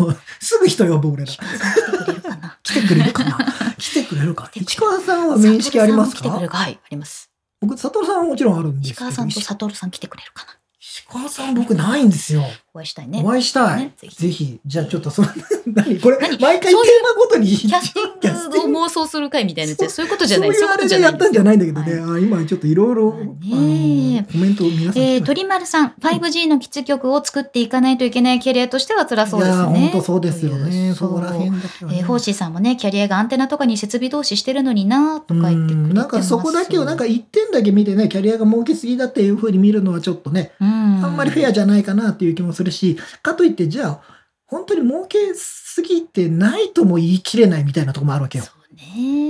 [0.03, 1.33] もうすぐ人呼ぶ俺ら。
[1.33, 3.39] 来てくれるかな来てくれるかな？
[3.79, 4.49] 来てくれるか？
[4.49, 6.21] 来てくれる市川さんは面識ありますか？
[6.21, 7.31] 来てくれるかはい、あります。
[7.61, 9.09] 僕、佐藤さんはもちろんあるんですけど。
[9.09, 12.43] 石川さんと石佐藤さん来てくれるかな石川さん僕ないんですよ。
[12.77, 13.23] お会いしたいね。
[13.25, 13.83] お会いしたい。
[13.83, 14.61] ねぜぜひひ。
[14.67, 15.29] じゃあちょっとその、
[15.73, 16.01] 何？
[16.01, 16.37] これ、何？
[16.41, 20.55] 毎回テーマごとにキャスティングを妄想する会みたいなやつそういうことじゃない。
[20.55, 22.01] そういうあれでやったんじゃないんだけどね。
[22.01, 29.57] はあ今ちょっといろいろ、ねのコメントを皆さんえー、鳥丸さん、5G の基地局を作っていかないといけないキャリアとしては辛そうですね。
[29.57, 30.91] いやー、本当そうですよといね。
[30.91, 31.99] うそこら辺だけはね。
[31.99, 40.69] えー、ホーシーさんもね、キャリアがアンテナとかに設備投資してるのになとか言ってくれなんかそこだけをなんか一点だけ見てね、キャリアが儲けすぎだっていうふうに見るのはちょっとね、うん、
[41.05, 44.01] あんまりフェアじゃないかなっていう気もするし、かといってじゃあ、
[44.47, 48.45] 本当に儲けすぎてないとも言い切れないみたいなところもあるわけよ。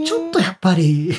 [0.06, 1.12] ちょっとやっぱり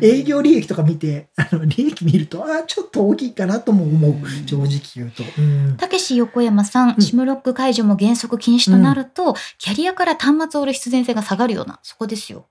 [0.00, 4.10] 営業利益とか見て、あの利益見ると、あちょっと大きいかなとも思う。
[4.12, 5.22] うん正直言うと。
[5.38, 12.48] うんたけし横山さん、うんシムロック解除も原則禁止となると、キャリアから端末を売る必然性が下がるような、そこですよ。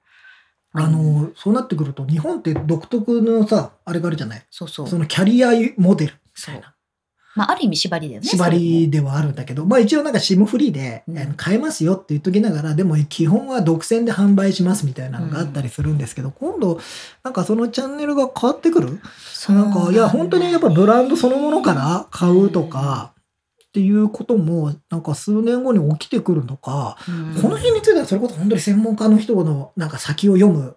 [0.73, 4.45] あの、そうなってくると、日本って独特のさ、あれがあるじゃない？
[4.51, 4.87] そうそう。
[4.87, 6.75] そのキャリアモデルみたいな。
[7.37, 8.27] まあ、ある意味縛りだよね。
[8.27, 11.03] 縛りではあるんだけど、まあ一応なんか SIM フリーで、
[11.37, 16.81] 買えますよって言っときながら、でも基本は独占で販売しますみたいなのがあったりするんですけど、今度、
[17.23, 18.99] なんかそのチャンネルが変わってくる？
[19.49, 23.13] なんか、いや、本当にやっぱブランドそのものから買うとか、
[23.67, 27.41] っていうことも、なんか数年後に起きてくるのか、うん。
[27.41, 30.75] この辺についてはそれこそ本当に専門家の人のなんか先を読む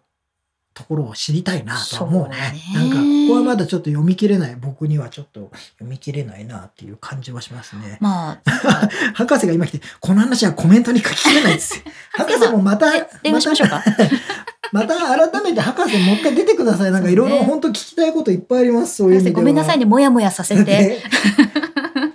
[0.72, 2.36] ところを知りたいなとは思うね。
[2.72, 7.98] そうねなんか、こはまだちょっと読み切れない僕にはちょっと読み切れないなっていう感じはしますね。
[8.00, 8.50] まあ、
[9.14, 11.82] 博士が今来てこの話はコメントに書ききれないですよ。
[12.12, 12.86] 博士もまた
[13.22, 13.82] 電話しましょうか？
[14.72, 16.92] また改めて博士もう一回出てください。
[16.92, 18.96] なんかいろいろ本当聞きたいこといっぱいあります。
[18.96, 19.36] そういう意味では。
[19.36, 20.64] ごめんなさいね、もやもやさせて。
[20.64, 21.02] で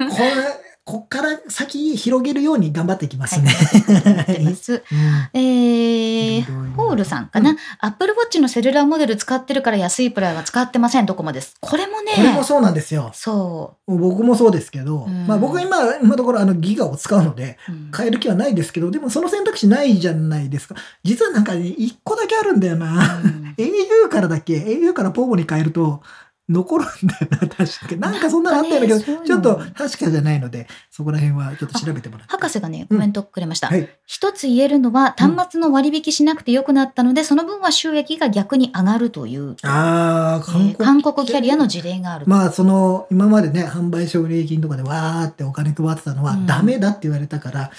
[0.09, 3.50] これ、こっから先広げるように頑張っていきますね。
[3.50, 11.56] はいます うんえー、ホールさんかな、うんアップルウォッチのセルラーモデル使ってるから安いプランは使ってません、ドコモです。
[11.60, 13.10] これもね、これもそうなんですよ。
[13.13, 17.58] そ僕もそうですけど、うんまあ僕は今、今のところあのギガを使うので、
[17.95, 20.76] 変える気はないですけど、でもその選択肢ないじゃないですか。
[21.04, 23.19] 実はなんかね、一個だけあるんだよな。
[23.24, 26.02] うん au からだっけ ?au からポモに変えると、
[26.47, 27.67] 残るんだよな、確か。
[27.97, 32.31] なんかそんなのあったんだけど、ねちょっと確かじゃないので、そこら辺はちょっと調べてもらって。
[32.31, 33.67] 博士がね、コメントくれました。
[33.67, 33.89] はい。
[34.05, 42.25] 一つ言えるのは、端末の割引しなくてよくなったので、その分は収益が逆に上がるという、ああ、えー韓国キャリアの事例がある。
[42.27, 47.71] まあその今までね販売奨励金とかでわーってお金配ってたのはうんダメだって言われたから、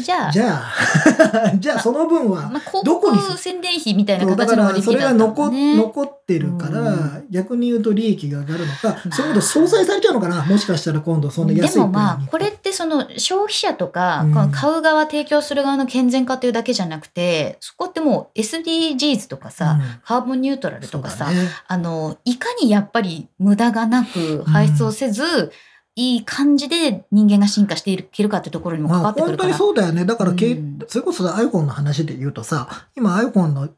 [0.00, 2.52] じゃあ、じゃあ じゃあその分は
[2.84, 5.76] どこに告宣伝費みたいな形の割引だったんが残,、だね。
[5.76, 9.12] 残ってるから、う逆に言うと利益が上がるのか、まあ。
[9.12, 14.50] そういうこと相殺されちゃうのかなもしかしたら今度そんな安いでもまあこれってその消費者とか、うん。
[14.52, 20.00] 買う側提供する側の健全化というだけじゃなくてそこってもう SDGs とかさ、うん。
[20.04, 21.48] カーボンニュートラルとかさ、ね。
[21.66, 25.52] あのいかにやっぱり無駄がなく排出をせず、
[25.94, 29.54] いい感じで人間が進化していけるかってところにも関まあ、わってくるから。
[29.54, 30.04] 本当にそうだよね。
[30.06, 30.78] だから、けうん。
[30.88, 33.68] それこそ iPhone の話で言うとさ、今 iPhone の、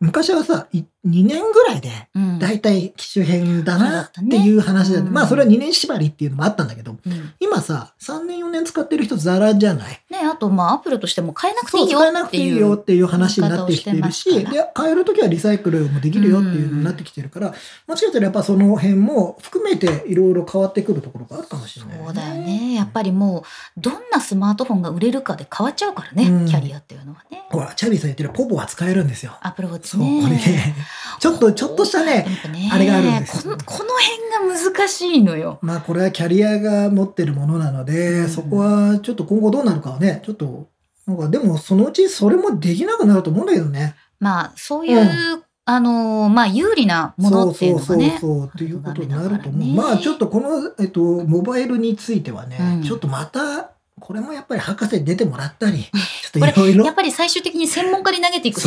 [0.00, 5.08] 昔はさ、い2年ぐらいで、うんだいたい機種変だなっていう話だよね。
[5.08, 10.00] うんまあそれは2年縛りっていうのもあったんだけど、うん今さ、3年4年使ってる人ザラじゃない？
[10.10, 12.78] ね、あとまあアップルとしても変えなくていいよ使えなくっていていいよっう。
[12.78, 17.54] ていう話になってきてるしてし、で、変えるときはリサイクルもできるよっていうのになってきてるから、
[17.86, 22.74] もしかしたらやっぱその辺も含めていろいろ変わってくるところがあるかもしれない、そうだよね。
[22.74, 23.44] やっぱりも
[23.76, 27.44] う、どんなスマートフォンが売れるかで変わっちゃうからね、うんキャリアっていうのはね。
[27.50, 29.38] ほら、チャビさん言ってるポポは使えるんですよ。
[29.48, 30.22] アップルウォッチそう、ね。
[30.22, 30.74] これね、
[31.18, 32.26] ちょっと、ちょっとしたね、
[32.70, 33.90] あれがあるんですこのこの
[34.38, 35.58] 辺が難しいのよ。
[35.62, 40.68] まあこれはキャリアが持ってるものなので、うんそこはちょっと今後どうなるかはね、ちょっと、
[41.06, 43.94] なんかでもそのうちそれもできなくなると思うんだけどね。
[44.20, 45.08] まあ、そういう、
[45.64, 48.18] あのーまあ、有利なものっていうのがね。
[48.20, 49.66] そうそうそうっていうことになると思う。
[49.66, 53.70] ねまあちょっとこの、えっと、モバイルについてはね、うんちょっとまた、
[54.08, 55.90] これもやっぱり博士に出てもらったり、ちょ
[56.28, 56.94] っといろいろやっ。
[56.94, 58.62] ぱり最終的に専門家に投げていく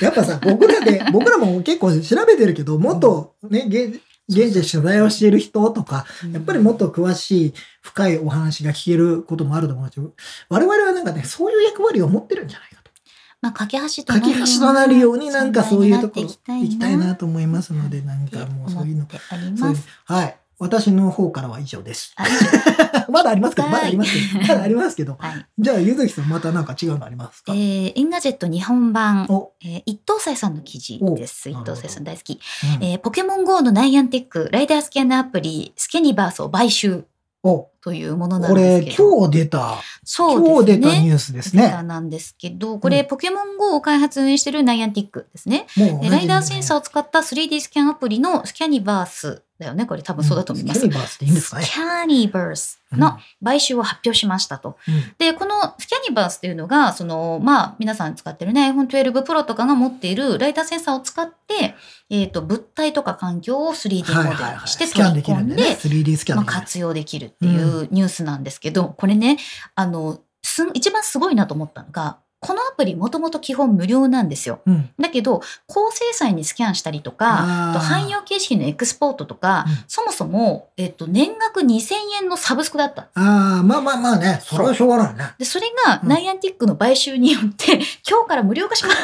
[0.00, 10.12] やっぱさ、僕らで、僕らも結構調べてるけど、もっとね、現現地で取材をしている人とか、やっぱりもっと詳しい、深いお話が聞けることもあると思うんですよ。
[10.48, 12.92] 我々はなんかね、そういう役割を持ってるんじゃないかと。
[13.40, 19.08] まあ、架け橋と架け橋となるようになんかそういうところ行きたいなと思いますので、なんかもうそういうの。
[19.10, 19.88] そういうます。
[20.04, 20.36] はい。
[20.62, 22.12] 私の方からは以上です。
[22.16, 22.24] あ
[23.10, 25.16] まだありますけど、まだありますけはいど、 まだありますけど。
[25.18, 25.46] はい。
[25.58, 27.52] じゃあ、ゆずきさんまたなんか違うのありますか？
[27.52, 31.48] えー、エンガジェット日本版、お、えー一等斎さんの記事です。
[31.48, 32.40] お一等斎さん大好き。
[32.78, 39.18] うんえーポケモン GO のナイアンティック、ライダースキャンアプリ、スキャニバースを買収、というものななんですけれど。
[39.18, 40.66] 今日出た、そう今日。
[40.66, 41.82] 出たニュースですね。
[41.82, 45.66] なんですけど、これ、うんポケモン GO を開発運営しているナイアンティックですね。
[45.76, 49.86] もうでライダーセンサーを使った 3D スキャンアプリのスキャニバースだよね。
[49.86, 50.80] これ多分そうだと思います。
[50.80, 51.72] スキャニバースっていいんですかねス。
[51.72, 54.76] キャニバースの買収を発表しましたと。
[54.88, 61.74] うんで、このスキャニバースっていうのが、その、まあ、皆さん使ってるね、iPhone 12 Pro とかが持っているライダーセンサーを使って、
[62.10, 66.02] えっ、と、物体とか環境を 3D モデルにしてスキャンで取り込んで、きるんでね。
[66.02, 66.46] 3D スキャンまあ。
[66.46, 69.38] 活用できるっていうニュースなんですけど、これね、
[69.74, 74.62] あの、す一番すごいなと思ったのが、このアプリもともと基本無料なんですよ。
[74.66, 74.90] うん。
[74.98, 83.02] だけど、高精細にスキャンしたりとか、と汎用形式のエクスポートとか、うんそもそも、えっと、年額2000円のサブスクだった。
[83.14, 84.40] ああ、まあまあまあね。
[84.42, 85.34] それはしょうがないね。
[85.38, 87.74] で、それが、うんナイアンティックの買収によって、
[88.08, 88.96] 今日から無料化します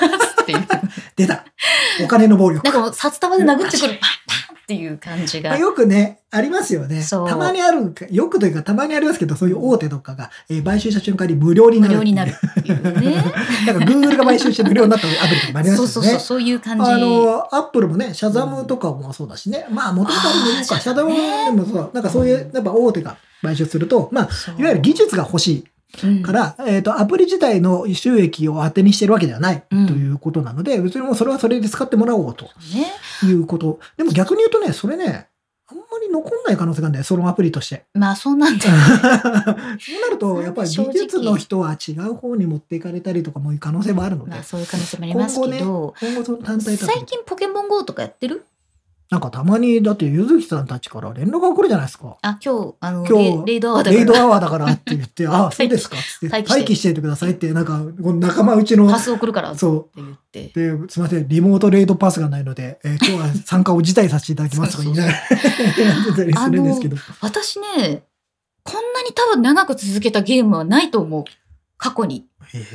[0.43, 0.67] っていう。
[1.15, 1.45] 出た。
[2.03, 2.91] お金の暴力なん。
[2.91, 4.01] か札束で殴ってくる、パン
[4.47, 5.49] パンっていう感じが。
[5.49, 7.03] まあよくね、ありますよね。
[7.03, 11.95] たまにある、よくというかたまにありますけど、そういう大手とかが、えー買収した瞬間に無料になる。
[11.95, 12.33] 無料になる。
[12.61, 13.15] っていうね。
[13.67, 15.79] なんか Google が買収して無料になったアプリとかもありますよね。
[15.79, 16.85] そうそうそう、そういう感じ。
[16.85, 19.65] あの、アップルもね、シャザムとかもそうだしね。
[19.71, 20.79] まあ、もともとある無料か。
[20.79, 24.29] シャザムでもそう、なんかそういう、やっぱ大手が買収すると、まあ、
[24.59, 25.65] いわゆる技術が欲しい
[26.05, 32.93] うんから、えっ、と、アプリ自体の収益を当てにしてるわけではないとうんいうことなので、別にもうそれはそれで使ってもらおうとね。
[33.25, 33.81] いうこと。
[33.97, 35.29] でも逆に言うとね、それね、
[35.71, 37.85] あんまり残んない可能性があるんだよ、そのアプリとして。
[37.95, 38.65] まあ、そうなんだ。
[38.69, 48.45] そうなると、やっぱり技術の人は違う方に持っていかれたりとかもいう可能性もあるのでまあ、、そういう可能性もありますけど、今後その単体と最近ポケモン GO とかやってる？
[49.11, 52.19] なんかたまに、だってゆずきさんたちから連絡が来るじゃないですか。
[52.21, 53.97] あ、今日、あの、今日レレイドアワーだから。
[53.97, 60.51] レイドアワーだからって言って、あ、そうですかって、待機していてくださいって、なんか、仲間内の パ、ス送るからってそ言って。
[60.55, 60.83] う。
[60.83, 66.97] で、すみません、リモートレイドパスがないので、えー今日は参加を辞退させていただきますとか言するんですけど。
[67.23, 68.03] 私ね、
[68.63, 71.25] こんなに多分長く続けたゲームはないと思う。
[71.79, 72.27] 過去に。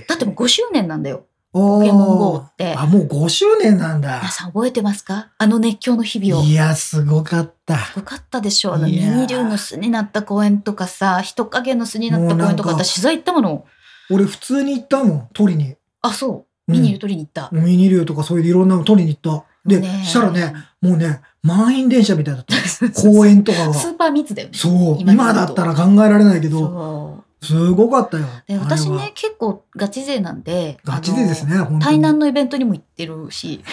[0.07, 1.27] だってもう5周年なんだよ。
[1.53, 4.31] ポポケモン GO ってあ、もう5周年なんだ皆。
[4.31, 5.29] さん覚えてますか？
[5.37, 6.43] あの熱狂の日々を。
[6.43, 7.75] いや、すごかった。
[7.75, 13.65] よかったでしょあの、いやーミニ竜の巣になった公園とかさ、人影の巣になった公園とか、私取材行ったもの。
[14.09, 15.75] 俺普通に行ったもん、取りに。
[16.01, 16.31] あ、そう。
[16.31, 17.49] うんミニ竜取りに行った。
[17.51, 19.45] ミニ竜とかそういういろんなの取りに行った。
[19.65, 22.55] で、したらね、もうね、満員電車みたいだった。
[23.01, 23.73] 公園とかが。
[23.73, 24.57] スーパー密だよね。
[24.57, 24.97] そう。
[24.97, 27.22] 今今だったら考えられないけど、そう。
[27.43, 28.25] すごかったよ。
[28.47, 31.81] で私ね、結構ガチ勢なんで、ガチ勢ですね、本当に。
[31.81, 33.63] 対南のイベントにも行ってるし、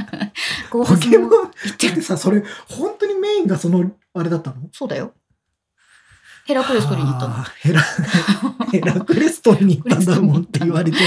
[0.70, 4.56] ポケモン行って さ、それ、本当にメインがその、あれだったの？
[4.72, 5.12] そうだよ。
[6.46, 7.34] ヘラクレス取りに行ったの。
[7.60, 7.80] ヘラ、
[8.72, 11.04] ヘラクレス取りに行ったんだもんって言われても、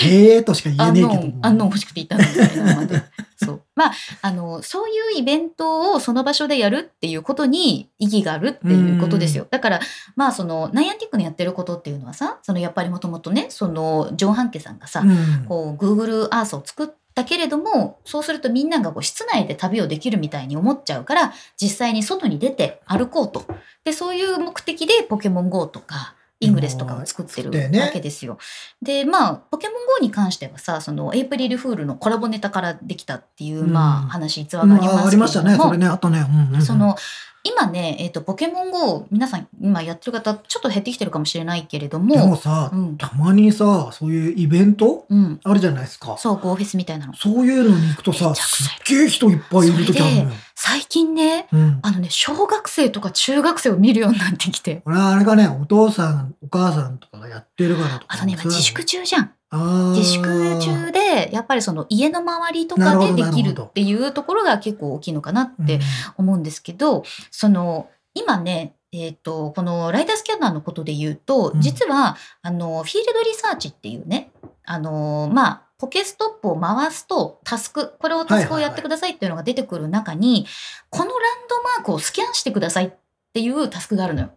[0.00, 3.02] へえとしか言えねえけどあんのん欲しくて行ったのみたいなのまで。
[3.42, 3.62] そう。
[3.74, 9.46] まあ、あの、そういうイベントをその場所でやるっていうことに意義があるっていうことですよ。
[9.50, 9.80] だから、
[10.14, 23.44] まあ、その、ナイアンティックのやってることっていうのはさ、その、やっぱりもともとね、その、ジョン・ハンケさんがさ、うんこう Google Earth を作ったけれどもそうするとみんながこう室内で旅をできるみたいに思っちゃうから実際に外に出て歩こうと
[23.84, 28.38] でそういう目的でポケモン GO とかイングレスとかを作ってるわけですよ。
[28.82, 36.26] でまあポケモン GO に関してはさそのエイプリルフールのコラボネタからできたっていう、うんまあ話逸話がありますけれども、あありましたね、それね、あったね。
[36.28, 36.96] うんうんうんその
[37.42, 46.16] 今ね、えっとポケモン GO 皆さん今やってる方ちょっと減ってきてるかもしれないけれどもでもさう、んたまにさ、そういうイベントうん、あるじゃないですか。
[46.18, 50.30] そう GO フェスみたいなのそういうのに行くとさ、すっげえ人いっぱいいる時あるのよ。
[50.54, 51.78] 最近ねうん。
[51.82, 58.04] あのね小学生とか中学生を見るようになってきてこれはあれがね、お父さん、お母さんとかがやってるからとか。
[58.08, 60.22] あとね今自粛中じゃん自粛
[60.60, 65.80] 中でやっぱりその家の周りとかでできるっていうところが結構大きいのかなって
[66.16, 71.60] 思うんですけど、その今ねえっとこのライダースキャナーのことで言うと、うん。
[71.60, 74.30] 実はあのフィールドリサーチっていうね
[74.64, 80.46] あのまあポケストップを回すとタスクこれをタスクをやってくださいっていうのが出てくる中に、
[80.90, 82.92] このランドマークをスキャンしてくださいっ
[83.32, 84.30] ていうタスクがあるのよ。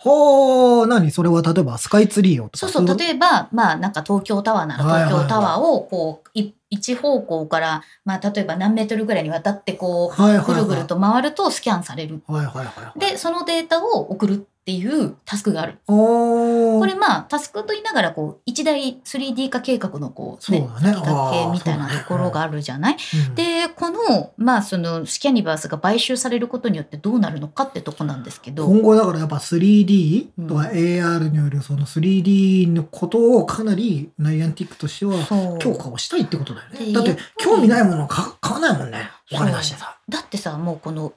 [0.00, 1.10] ほー、何？
[1.10, 12.22] それは例えばスカイツリーをそうそう、い例えば、まあなんか東京タワーなら東京タワーをこう、い一方向から、まあ例えば何メートルぐらいにわたってこう、ぐるぐると回るとスキャンされる。
[12.28, 12.98] はいはいはいはい。
[13.00, 15.78] で、そのデータを送るっていうタスクがある。
[15.86, 20.92] これまあタスクと言いながらこう、一大 3D 化計画のこう、そうだね。
[20.92, 22.96] 先駆けみたいなところがあるじゃない、
[23.28, 23.34] うん。
[23.34, 30.76] で、この、まあそのスキャニバースが買収されることによってどうなるのかってとこなんですけど、今後だからやっぱ 3D とかうん。
[30.76, 35.14] AR によるその 3D のことをかなりナイアンティックとしては
[35.60, 36.84] 強化をしたいってことだよね。
[36.84, 39.08] でだって興味ないものを買買わないもんね。
[39.32, 39.96] お金出してさ。
[40.10, 41.14] だってさもうこの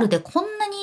[0.00, 0.74] AR でこんなに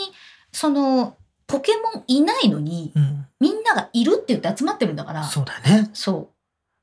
[0.51, 1.15] その
[1.52, 3.26] ポケモンいないのにうん。
[3.40, 5.90] みんながいるって言って集まってるんだからそうだよね。
[5.94, 6.30] そ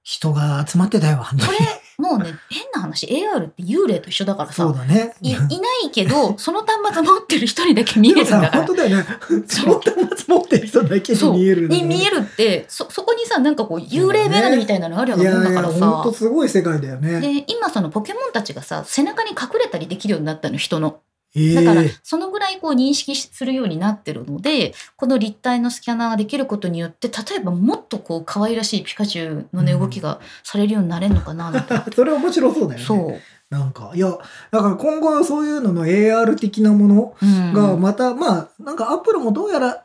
[0.02, 1.52] 人が集まってたよ、こ。
[1.52, 1.58] れ
[1.98, 5.14] もうね 変な話 AR って幽霊と一緒だからさそうだね。
[5.20, 5.42] いいな
[5.84, 8.74] いけど その端末持ってる人にだけ見えるんだから本当。
[8.74, 9.06] だよね。
[9.46, 17.20] その端末持ってる人だけに見える、に見えるってそそこにさなんかこう幽霊眼鏡みたいなのあるよういやいや、なもんだから本当さすごい世界だよね。
[17.20, 21.07] で今そのポケモンたちがさ背中に隠れたりできるようになったの人のええ
[21.54, 31.86] だからそのぐらいこう認識するようになってるのでこの立体のスキャナーができることによって例えばもっとこう可愛らしいピカチュウのねうん動きがされるようになれるのかなみたいな。
[31.94, 32.84] それ面白そうだよね。
[32.84, 34.10] そう、なんか、いや、
[34.50, 39.84] だから今後はそういうのの AR 的なものうんがまた、まあ、なんかアップルもどうやら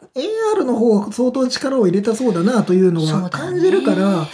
[0.56, 4.28] AR の方は相当力を入れたそうだなというのは感じるから、やっ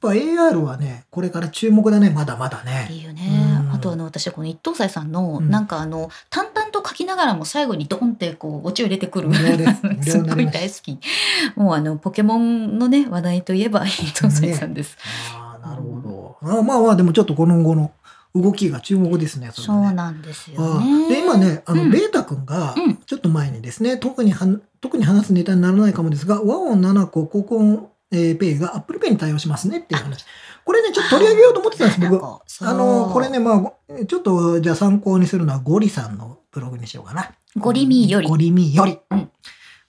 [0.00, 2.88] ぱ AR はね、これから注目だね、まだまだね。
[2.90, 3.55] いいよね。
[3.55, 9.32] うんあとあの私はこの一等斎さんの、うんなんかあの淡々と書きながらも最後にドンってこうオチを入れてくる
[10.02, 10.98] すっごい大好き。
[11.54, 14.96] もうあのポケモンのね話題といえば一等斎さんです。
[15.34, 16.58] ああ、なるほど。
[16.58, 17.92] あまあまあ、でもちょっとこの後の
[18.34, 19.46] 動きが注目ですね。
[19.46, 21.06] れそねなんですよあね。
[21.06, 30.24] あで今ねあの、うんベータ君がうんちょっと前にですね特にはん特に話すネタにならないかもですが和音7個ココン、えーペイが Apple Pay に対応しますねっていう話
[30.66, 32.26] これねちょっと取り上げようと思ってたんです僕。
[32.26, 37.30] ああのこれねまあちょっとじゃあ参考にするのはゴリさんのブログにしようかな。
[37.56, 38.28] ゴリミーより。
[38.28, 39.30] ゴリミーより、うん。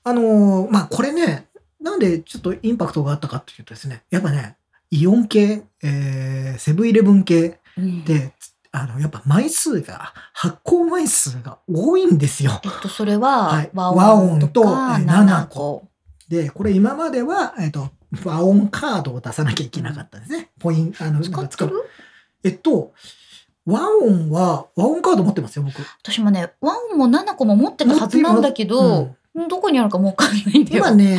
[0.04, 1.48] あのまあこれね
[1.82, 4.56] なんでちょっとインパクトがあったかっていうとですねやっぱね
[4.92, 8.04] イオン系、えーセブンイレブン系うん。
[8.06, 8.34] で、
[8.72, 12.60] ああの、やっぱ枚数が、発行枚数が多いんですよ。
[12.64, 15.88] えっと、それははい、和和音と音とかえ7 7個。
[16.28, 17.90] で、これ今までは、えっと、
[18.24, 20.50] 和音カードを出さなきゃいけなかったんですね。
[20.60, 21.32] ポイント、あの、使
[21.66, 21.74] なん
[22.44, 22.94] えっと、
[23.66, 25.82] 和音は、和音カード持ってますよ、僕。
[26.02, 29.16] 私もね、和音も7個も持ってたはずなんだけど、
[29.50, 30.78] どこにあるかもうわかんないんだよ。
[30.78, 31.18] 今ね、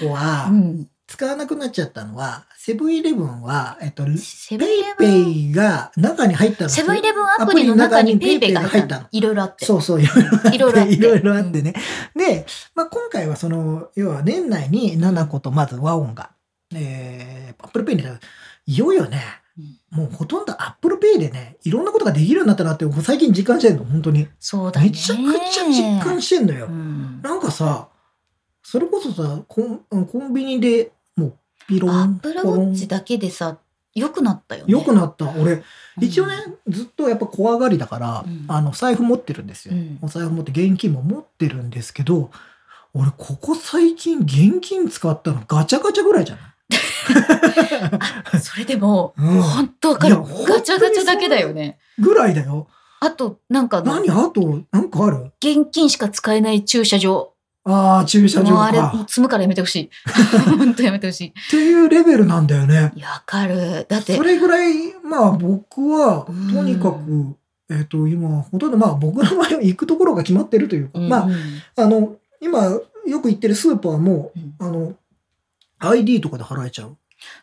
[0.00, 0.88] 7個はうん。
[1.08, 5.52] 使わなくなっちゃったのは、セブンイレブンは、えっと、セブンイレブンペイ？
[5.52, 6.70] が中に入ったの。
[6.70, 9.06] セブンイレブンアプリの中にペイペイが入ったの？
[9.10, 9.64] いろいろあって。
[9.64, 10.54] そうそう、いろいろあって。
[10.54, 11.74] いろいろあっていろいろあってね。
[12.14, 16.30] で、まあ、今回はその、要は年内に nanacoとまず WAONが、
[16.74, 18.04] えー、アップルペイに、
[18.66, 19.22] いよいよね、
[19.90, 24.28] もうほとんどアップルペイでね、いろんなことができるようになったなって、最近実感してんの、本当に。
[24.38, 24.88] そうだね。
[24.88, 26.66] めちゃくちゃ実感してんのよ。
[26.66, 27.88] うんなんかさ、
[28.62, 30.92] それこそさ、コンコンビニで
[31.68, 33.58] ピロアッン、プルウポロンォッチだけでさ、
[33.94, 34.72] 良くなったよね。
[34.72, 35.30] 良くなった。
[35.38, 35.62] 俺、うん
[36.00, 36.34] 一応ね、
[36.68, 39.74] ずっとやっぱ怖がりだから、うんあの、財布持ってるんですよ。
[39.74, 42.30] うんお財布持って現金も持ってるんですけど、
[42.94, 46.44] 俺、ここ最近現金使ったのガチャガチャぐらいじゃない？
[48.32, 50.16] あそれでも、うん本当わかる。
[50.16, 51.78] ガチャガチャだけだよね。
[51.98, 52.68] ぐらいだよ。
[53.00, 54.08] あと、なんか何？
[54.10, 55.32] あと、なんかある？
[55.40, 57.32] 現金しか使えない駐車場。
[57.70, 59.04] ああ、駐車場もうあれ、もうか。
[59.08, 59.90] 積むからやめてほしい。
[60.56, 62.92] 本当やめてほしっていうレベルなんだよね。
[63.02, 63.86] わかる。
[63.88, 67.36] だってそ、れぐらい、まあ僕は、とうんにかく、
[67.70, 71.36] えっ、と、今、ほとんどまあ僕の場合は行くところが決まってるというか、まうんあ、
[71.76, 72.64] あの、今
[73.06, 74.94] よく行ってるスーパーも、うんあの、
[75.78, 76.96] ID とかで払えちゃう。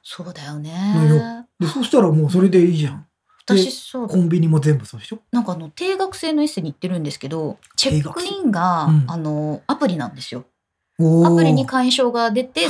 [0.04, 1.46] そうだよのね。
[1.60, 3.05] で、そしたらもうそれでいいじゃん。
[3.48, 5.20] 私そうコンビニも全部そうでしょ？
[5.32, 9.06] なんかあの定額制のエッセに行ってるんですけどチェックインが、うん。
[9.08, 10.46] あのアプリなんですよ。
[11.00, 12.68] アプリに会員証が出て予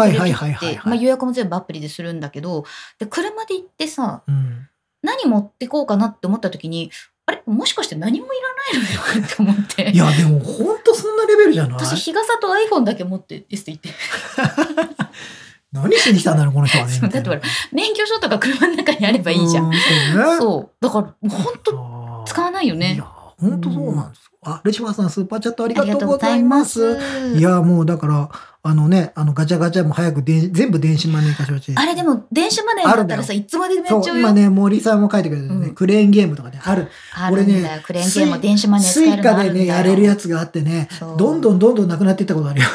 [1.08, 2.66] 約も全部アプリでするんだけど
[3.00, 4.68] で車で行ってさうん。
[5.04, 6.92] 何持ってこうかなって思った時に
[7.28, 7.44] あれ？
[7.46, 8.30] もしかして何もい
[8.74, 9.92] らないのよって思って。
[9.92, 11.80] いや、でもほんとそんなレベルじゃない？
[11.80, 13.90] 私日傘と iPhone だけ持ってエステ行って
[15.82, 16.92] 何しに来たんだろう、この人はね。
[16.92, 20.38] そうだってほら免許証とか車の中にあればいいじゃんうそうね。
[20.40, 24.32] そうだから本当使わないよねいや、本当そうなんです。
[24.48, 27.00] あ、レシファーさん、スーパーチャットありがとうございまいます
[27.34, 27.38] す。
[27.38, 28.30] いや、もうだから、
[28.62, 31.76] あのね、あの、ガチャガチャも早くで全部電子マネー化してほしい。
[31.76, 36.90] あれでも電子マネーだったらさいつまででもっちゃうよ今ね、森さんも書いてくれてるね、うんクレーンゲームとかね、ある。
[37.16, 42.68] あるんだよ、俺ねクレーンゲームも電子マネー使スイえるのあカでね、るんだよやれるやつがあってね、どんどんどんどんなくなっていったことあるよ。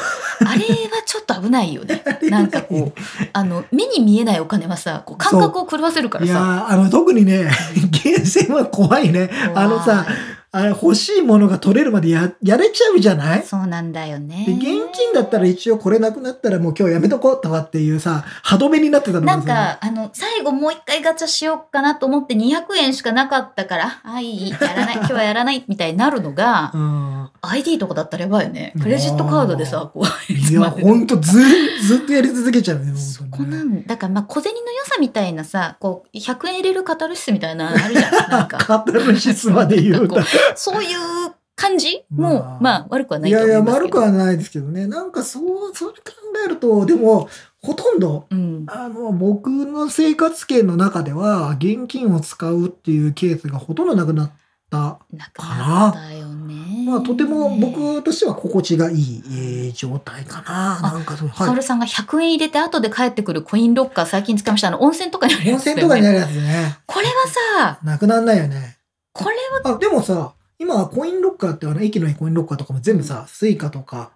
[0.45, 0.61] あれ
[1.01, 2.03] はちょっと危ないよね。
[2.29, 3.01] なんかこう、
[3.33, 7.49] あの、目に見えないお金はさ、こう感覚を狂わせるからいやあの、特にね、
[8.03, 9.29] ゲーセンは怖いね。
[9.55, 10.05] あのさ、
[10.53, 13.43] あれ欲しいものが取れるまでや、やれちゃうじゃない？
[13.43, 14.43] そうなんだよね。
[14.45, 27.29] で、現金だったら一応これなくなったらもう今日やめとこうとかっていうさ、歯止めになってたのなんか、あの、最後もう一回ガチャしようかなと思って200円しかなかったから、あ、いい、やらない、 今日はやらない、みたいになるのがう、ん。
[27.43, 28.73] ID とかだったらやばいよね。
[28.81, 31.39] クレジットカードでさ、こう、 いや、ほんとず、
[31.81, 32.93] ずっとやり続けちゃうね。
[32.97, 40.37] そこなんだからまあ小銭の良さみたいなさこう100円入れるカタルシスみたいなのあるじゃんなんか カタルシスまで言うたなんかこ。
[40.55, 44.87] そういう感じも、まあまあ悪くはないといやいや、悪くはないですけどね。
[44.87, 45.95] なんかそう、そう考
[46.45, 47.29] えると、でも、
[47.61, 54.37] ほとんど、うんあの、僕の生活圏の中では、現金を使うっていうケースがほとんどなくなった。
[54.71, 54.99] な
[55.33, 60.79] くなったよねまあ、とても僕としては心地がいい、えー状態かな。
[60.79, 65.47] あなんかそう、カオはルさんが100円入れて後で帰ってくるコインロッカー最近使いましたあの温泉とかにあるい。
[65.49, 66.77] 温やつね泉とかにあるやつね。
[66.87, 67.11] これは
[67.67, 68.77] さなくなんないよね。
[69.13, 74.11] これはあ、でもさ、今はコインロッカーってあの駅のコインロッカーとかも全部さ、スイカとか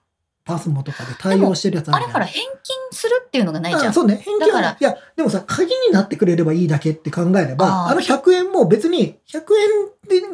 [0.45, 3.87] パスモとかで対応してるやつあるれほら返金するっていうのがないじゃん。
[3.87, 4.17] あそうね。
[4.17, 9.43] 返金は、いや、でもさ、鍵になってくれればいいだけって考えれば、あの100円も別に100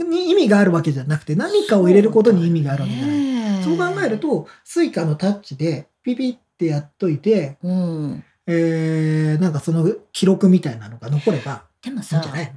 [0.03, 8.23] 円に意味があるわけじゃなくて、何かを入れることに意味があるわけじゃなそう考えると、スイカのタッチでピピってやっといて、うん。
[8.47, 12.53] えー、なんかその記録みたいなのが残ればいいんでもさじゃない？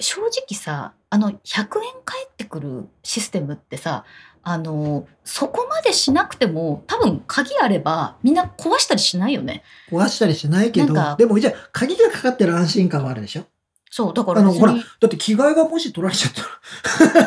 [0.00, 1.66] 正直さあの100円
[2.04, 4.04] 返ってくるシステムってさ
[4.42, 9.62] あのそこまでしなくても多分鍵あればみんな壊したりしないよね。
[9.90, 13.44] 壊したりしないけどなんか、でもじゃあ鍵がかかってる安心感はあるでしょ？
[13.90, 16.32] そうだからあの、ほら、だって着替えがもし取られちゃっ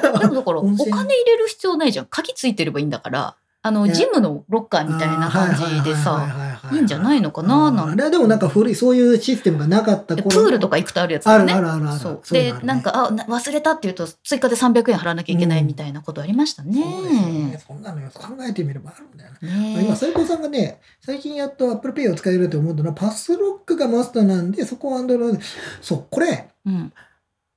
[0.01, 0.19] たら。
[0.19, 2.05] でもだからお温金泉入れる必要ないじゃん。
[2.05, 11.99] 鍵ついてればいいんだからあのジムのロッカーみたいな感じでさいいんじゃないのかななんあれはでもなんか古い、そういうシステムがなかったで頃プールとか行くとあるやつあるだねあるあるある。
[11.99, 16.81] そうでなん、かあな忘れたっていうと追加で300円払わなきゃいけないうんみたいなことありましたね。
[16.81, 17.63] そうですよね。
[17.67, 19.75] そんなのよ考えてみればあるんだよね。
[19.75, 25.39] ね今、斉藤さんがね、最近やっと Apple Pay を使えると思うのは、パスロックがマスターなんで、そこは Android で。
[25.81, 26.91] そう、これ、うん、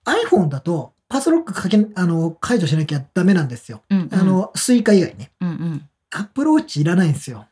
[0.04, 3.82] iPhone だと、パスロックかけ、あの、解除しなきゃダメなんですよ。
[4.10, 5.30] あ、の、スイカ以外ね。
[5.40, 5.88] うんうん。
[6.14, 7.46] アップルウォッチいらないんですよ。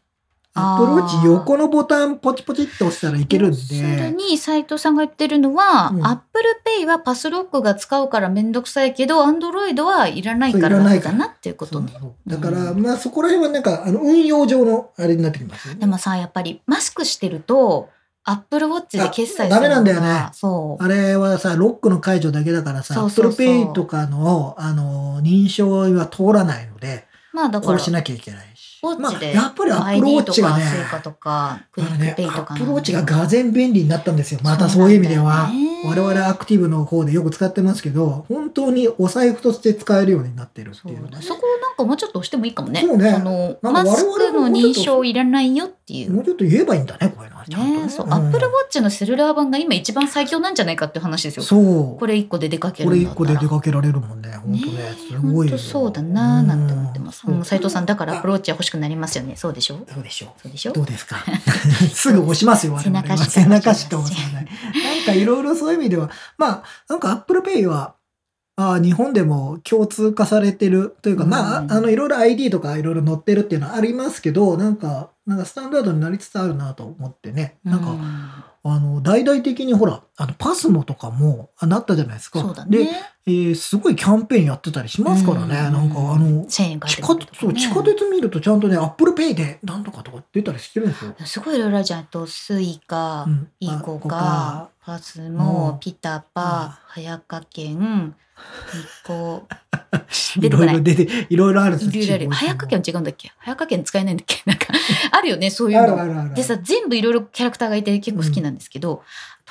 [0.54, 4.10] アップルウォッチ横のボタンポチポチって押したらいけるん要するで。
[4.12, 6.44] に、斉藤さんが言ってるのは、うん Apple
[6.80, 11.92] Pay はパスロックが使うからめんどくさいけど、Android はいらないからそういらないから楽だなっていうことね。
[12.26, 15.80] だから、うまあそこら辺はなんか、あの、運用上のあれになってきますよね。
[15.80, 17.88] でもさ、やっぱりマスクしてると、
[18.24, 20.84] Apple Watch で決済するダメなんだよねそう。
[20.84, 28.71] あれはさ、ロックの解除だけだからさ、そうそうそう Apple Pay とかの、あの、認証は通らないので、まあだからこうし、なきゃいけないし。
[28.82, 34.40] まあ、ウォッチで、やっぱり Apple ID Watch がね、とかスイカとか、クイックペイとかアップルウォッチががぜん便利になったんですよ。
[34.42, 35.50] またそういう意味では。
[35.84, 42.80] 我々アクティブの方でよく使ってますけど、本当にお財布として使えるようになってるっていうのがねそうだそこをなんかもうちょっと押してもいいかもね。
[42.80, 46.12] そうねのなんマスクの認証いらないよっていう。
[46.12, 47.44] もうちょっと言えばいいんだね、こういうのは。
[47.44, 47.82] ちゃんとね。
[47.82, 51.42] ねそう、んアップルウォッチのセルラー版が今一番最強なんじゃないかっていう話ですよ。
[51.42, 51.98] そう。
[51.98, 54.30] これ一個で出かけるこれ一個で出かけられるもんね。
[54.36, 54.94] 本当ね。
[54.96, 55.56] すごいよ。
[55.56, 57.26] 本当そうだなーなんて思ってます。
[57.42, 59.36] 斉藤さんだからアプあローチは欲しくなりますよね。
[59.36, 59.78] そうでしょ？
[59.94, 60.30] どうでしょう。
[60.42, 60.72] そうでしょ？
[60.72, 61.16] どうですか？
[61.94, 64.44] すぐ押しますよ、背中しか背中しか押さない。
[64.44, 67.94] なんかいろいろそういう意味では、まあ、なんか Apple Pay は、
[68.56, 77.56] あ日本でも共通化されてるというか、うんまあ、あの、いろいろ ID とかいろいろ載ってるっていうのはありますけど、なんか、なんかスタンダードになりつつあるなと思ってね。
[77.64, 77.96] なんか、
[78.64, 82.40] あの、大々的にほら、あの、パスモとかもあなったじゃないですか。
[82.40, 82.90] そうだで、ね。
[83.24, 85.46] えーすごいキャンペーンやってたりしますからね。
[85.46, 91.14] うんなんかあの、1000円返って地下そう地下鉄見るとちゃんとね、Apple Pay でなんとかとか出たりしてるんですよ。
[91.24, 92.00] すごいいろいろあるじゃん。
[92.00, 98.14] あと、スイカ、うんイコカ、パスうんモ、ピタパ、はやかけん、
[98.74, 99.46] イコ、
[100.36, 100.80] い出てこないろいろ。
[100.82, 102.30] 出て、いろいろあるんですいろいろある。
[102.32, 103.32] はやかけんは違うんだっけ？
[103.38, 104.42] はやかけん使えないんだっけ？
[104.46, 104.66] なんか、
[105.12, 106.02] あるよね、そういうあるの。
[106.02, 106.34] あるある。
[106.34, 109.02] でさ、全部いろいろキャラクターがいて結構好きなんですけど、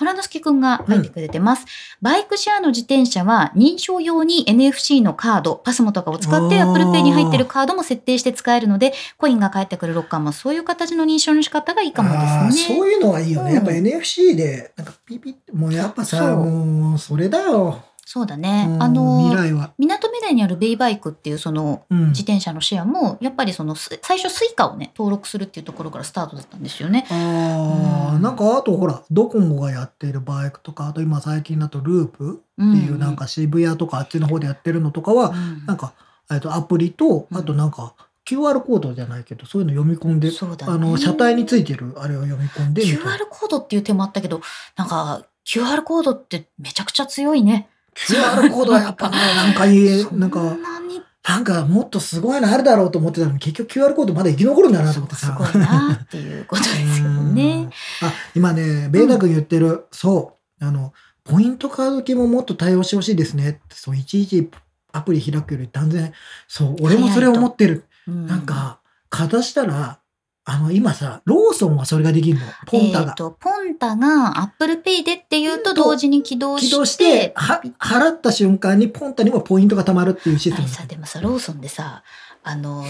[0.01, 1.65] 虎之助くんが書いてくれてます。
[2.01, 12.75] バイクシェアの自転車は認証用に NFC のカード、パスモとかを使って Apple Pay に入ってるカードも設定して使えるので、コインが返ってくるロッカーもそういう形の認証の仕方がいいかもですね。
[12.75, 13.53] そういうのはいいよね。
[13.53, 17.83] やっぱうん NFC で、なんかピピって、もうやっぱさ、もう、それだよ。
[18.13, 18.65] そうだね。
[18.67, 19.71] うんあの未、来は。
[19.77, 27.07] みなとみらいにあるベイバイクっていうそのうん自転車のシェアも、やっぱりそのス最初 Suica をね、登録するっていうところからスタートだったんですよね。
[27.09, 35.93] ああ、うんなんかあとほら、ドコモがやってるバイクとか、あと今最近だとループっていうなんか渋谷とかあっちの方でやってるのとかは、うんなんか、
[36.29, 37.93] えっと、アプリと、あとなんか、
[38.27, 40.35] QR コードじゃないけど、そういうの読み込んで、ね
[40.67, 44.41] あの、車体についてるあれを読み込んで QR コードっていう手もあったけど、
[44.75, 47.69] なんか QR コードってめちゃくちゃ強いね。
[47.95, 50.57] QR コードはやっぱね、なんかいい、そなんか、
[51.27, 55.27] なんかもっとすごいのあるだろうと思ってたのに、結局 QR コードまだ生き残るんだなと思ってさ。
[55.27, 57.69] すごいなっていうことですけどうんね。
[58.01, 63.59] あ、今ね、ベーダ君言ってる、そう、あの、ポイントカード系ももっと対応してほしいですねって。
[63.75, 64.49] そう、いちいち
[64.91, 66.13] アプリ開くより断然、
[66.47, 67.85] そう、俺もそれ思ってる。
[68.07, 68.79] うんなんか、
[69.09, 70.00] かざしたら、
[70.53, 72.45] あの、今さ、ローソンはそれができるの？
[72.65, 73.15] ポンタがえー。
[73.15, 80.67] と、ポンタが Apple Pay でっていうと同時に起動して、起動して、は、払った瞬間にポンタにもポイントが貯まるっていうシステム。
[80.67, 82.03] さ、でもさ、ローソンでさ、
[82.43, 82.83] あの、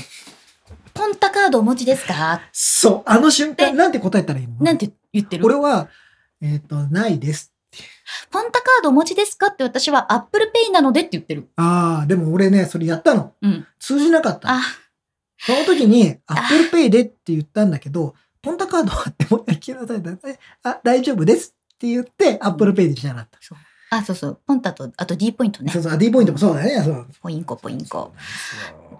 [0.95, 2.41] ポンタカードお持ちですか？
[2.51, 4.55] そう、あの瞬で間、なんて答えたらいいの？
[4.59, 5.45] なんて言ってる？
[5.45, 5.87] 俺は、
[6.41, 7.53] えっ、と、ないです。
[8.31, 11.47] ポンタカードお持ちですかって私は Apple Pay なのでって言ってる。
[11.57, 13.33] ああ、でも俺ね、それやったの。
[13.41, 13.67] うん。
[13.79, 14.53] 通じなかったの。
[14.55, 14.61] あ、
[15.45, 23.37] その時に、Apple Pay でって言ったんだけど、ポンタカードはってもう一回聞きなさいだえあ、大丈夫ですって言って、Apple Pay でしなかった。
[23.41, 23.57] そう。
[23.93, 24.39] あ、そうそう。
[24.47, 25.81] ポンタと、あと D ポイントねそう。
[25.81, 26.81] そう、D ポイントもそうだね。
[26.81, 27.07] そう。
[27.21, 28.13] ポインコ、ポインコ。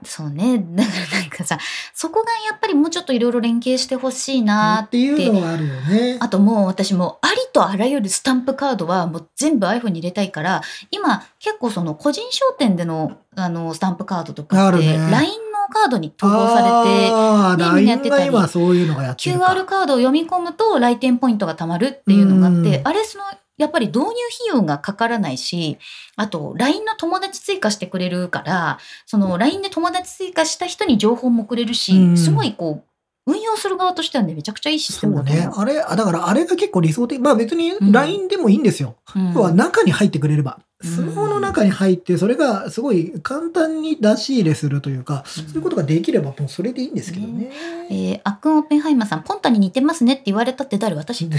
[0.04, 0.58] そうね。
[0.58, 1.60] だからなんかさ、
[1.94, 6.18] そこがやっぱりもうちょっといろいろ連携してほしいなっていうのはあるよね。
[6.20, 19.46] あともう私もありとあらゆるスタンプカードはもう全部 iPhone に入れたいから、今結構その個人商店でのあのスタンプカードとかって、LINE のカードに統合されて、ねみんなやってたりが今そういうのがやってるか。
[19.48, 23.24] QR カードを読み込むと来店ポイントが貯まるっていうのがあって、うんあれその
[23.58, 24.16] やっぱり導入費
[24.50, 25.78] 用がかからないし、
[26.16, 32.84] あと LINE の友達追加してくれるから、その LINE で友達追加した人に情報もくれるし、うんすごいこ
[33.28, 35.52] う、運用する側としてはね、めちゃくちゃいいシステムだと思。
[35.52, 35.54] う。
[35.60, 37.20] あれ、あだからあれが結構理想的。
[37.20, 38.96] まあ別にうん LINE でもいいんですよ。
[39.16, 40.60] うん要は中に入ってくれれば。
[40.84, 47.52] うんスマホの中に入って、それがすごい簡単に出し入れするというか、そういうことができればもうそれでいいんですけどね。
[47.90, 50.96] えー、アックン・オッペンハイマーさん、ポンタに似てますねって言われたって誰？
[50.96, 51.30] 私、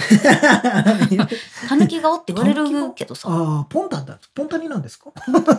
[1.68, 3.28] タヌキ顔って言われるけどさ。
[3.30, 4.18] ああ、ポンタンだ。
[4.34, 5.10] ポンタニなんですか？
[5.10, 5.52] ポンタ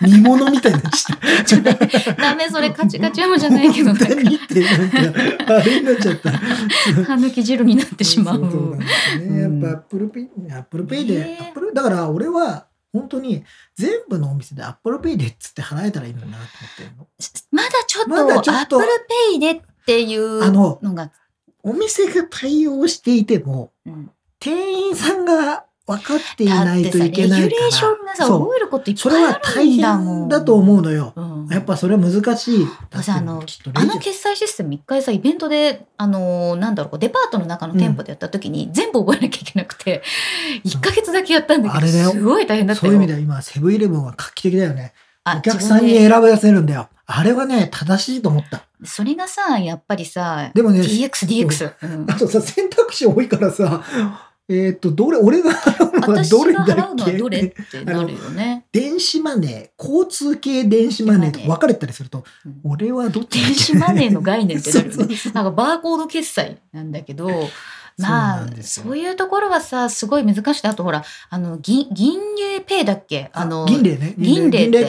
[0.00, 1.78] 煮 物みたいになっちょっとね
[2.18, 4.08] ダメ、それカチカチ山じゃないけど、た。
[4.08, 4.90] なんかポンタニってなん
[5.46, 6.32] か、あれになっちゃった。
[7.06, 8.50] タヌキ汁になってしまう。
[8.50, 9.40] そうなんですね。
[9.40, 11.44] やっうんぱプルペイ、アップルペイで、ねえ。
[11.44, 13.44] アップル、だから俺は、本当に
[13.74, 17.08] 全部のお店でアップルペイでっつって払えたらいいのになと思ってるの。
[17.50, 21.10] まだちょっと、まだちょっとアップルペイでっていうあののが、
[21.64, 24.10] お店が対応していても、うん。
[24.38, 27.60] 店員さんが分かっていだないといけないから。
[27.60, 30.18] レーションがさ、そう覚えることいっそぱいあるれは大んだもん。
[30.20, 31.12] 変だと思うのよ。
[31.14, 32.66] うんやっぱそれは難しい。
[32.90, 33.42] 私あの
[33.74, 40.02] あの決済システム一回さイベントであのーなんだろうデパートの中の店舗でやった時に、全部覚えなきゃいけなくて
[40.64, 44.94] 1ヶ月だけやったんだけどあれだよすごい大変だったよそういう意味では今、セブンイレブンは画期的だよね。
[45.24, 46.88] あお客さんに選ばせるんだよ。
[47.06, 48.64] あれはね、正しいと思った。
[48.84, 53.82] それがさやっぱりさでもね、DXDX、うんあとさ、選択肢多いからさ、
[54.48, 56.82] えっ、と、どれ、俺が払うのは私どれがだっけ？
[56.82, 58.66] 払うのはどれってなるよね。
[58.72, 62.60] 電子マネー、交通系電子マネーとか分かれたりすると、うん。
[62.64, 65.16] 俺はどっち電子マネーの概念ってなるよね。
[65.32, 67.28] なんかバーコード決済なんだけど
[67.96, 73.30] まあそういうところはさすごい難しくてあとほらあの銀銀融ペイだっけ？
[73.32, 74.14] あの銀霊ね。
[74.18, 74.86] 銀霊ってね、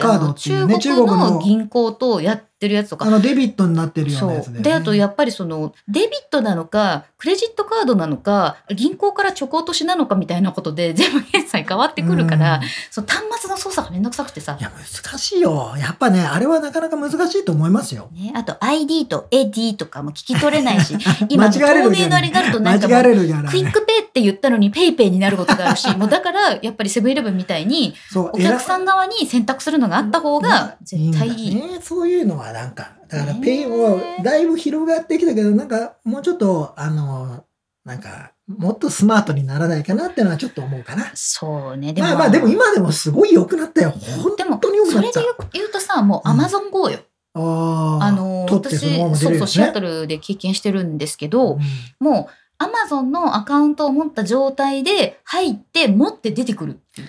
[0.78, 4.60] 中国の銀行とやってるやつとかあのデビットになってるようなやつね。
[4.60, 15.74] であとやっぱりそのデビットなのかクレジットカードなのか銀行から直落としなのかみたいなことで 全部決済変わってくるから、うんその端末の操作がめんどくさくてさいや、難しいよ。
[15.78, 18.08] やっぱね、あれはなかなか難しいと思いますよ。
[18.12, 20.96] ね、あと ID と AD とかも聞き取れないし
[21.28, 23.50] 今透明のあれがあるとなんかも間違えうれるじゃない。
[23.50, 31.54] QUICPay って言ったのに PayPay になることがあるし もうだからやっぱりセブンイレブンみたいにお客さん側に選択するのがあった方が絶対いい。
[31.54, 31.80] ね。
[31.82, 37.44] そういうのはなんか、だからねペイもだいぶ広がってきたけど、なんかもうちょっと、あの、
[37.84, 41.10] なんか、もっとスマートにならないかなっていうのはちょっと思うかな。
[41.14, 43.90] そうねでもまあまあ、でも今でもすごい良くなったよ。
[43.90, 45.20] 本当に良くそなった。
[45.20, 47.00] れで言うとさもうアマゾン GO よ。
[47.34, 51.60] ああの私そのまま出そうそうシアトルで経験してるんですけど、うん
[51.98, 57.08] もうアマゾンのアカウントを持った状態で入って持って出てくるっていう。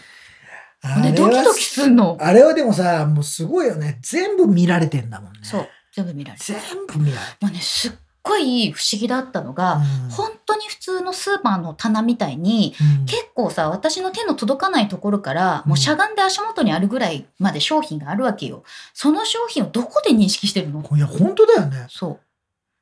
[0.95, 2.17] ね、あれはドキドキすんの。
[2.19, 3.99] あれはでもさ、もうすごいよね。
[4.01, 5.39] 全部見られてんだもんね。
[5.43, 5.67] そう。
[5.93, 6.43] 全部見られる。
[6.43, 6.55] 全
[6.87, 7.91] 部見られてもうね、すっ
[8.23, 10.11] ごい不思議だったのが、る。
[10.11, 18.63] 本当に普通のスーパーの棚みたいに、うん結構さ、私の手の届かないところから、うんもうしゃがんで足元にあるぐらいまで商品があるわけよ。
[18.93, 20.83] その商品をどこで認識してるの？
[20.95, 21.85] いや、本当だよね。
[21.89, 22.19] そう。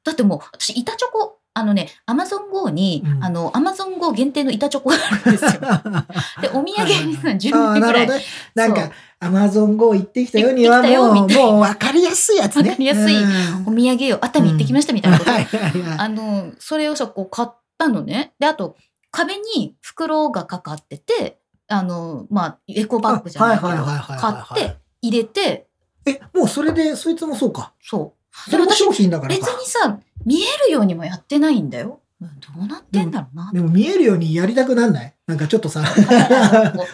[0.04, 5.52] だってもう、私、板チョコ、あのね、アマゾン GO に、うんあの、アマゾン GO 限定の板チョコがあるんですよ。
[6.42, 8.08] で、お土産にさ、10ああ、名ぐらい。
[8.08, 8.26] なるほどね。
[8.56, 8.92] なんそか、
[9.22, 12.72] アマゾン GO 行ってきたよにはもう、もう分かりやすいやつね。
[12.72, 15.32] わかりやすいうんお土産を熱海行ってきましたみたいなこと。
[15.98, 18.34] あの、それをさ、こう買ったのね。
[18.38, 18.76] で、あと、
[19.10, 21.40] 壁に袋がかかってて、
[21.70, 25.68] あの、まあ、エコバッグじゃないけど、買って、入れて、
[26.06, 27.72] え、もうそれで、そいつもそうか。
[27.82, 28.25] そう。
[28.50, 29.58] それも商品だから別か。
[29.60, 32.00] にさ、見えるようにもやってないんだよ。
[32.22, 32.28] ど
[32.64, 33.52] うなってんだろうな。
[33.54, 35.14] でも見えるようにやりたくなんない？
[35.28, 35.84] なんかちょっとさ、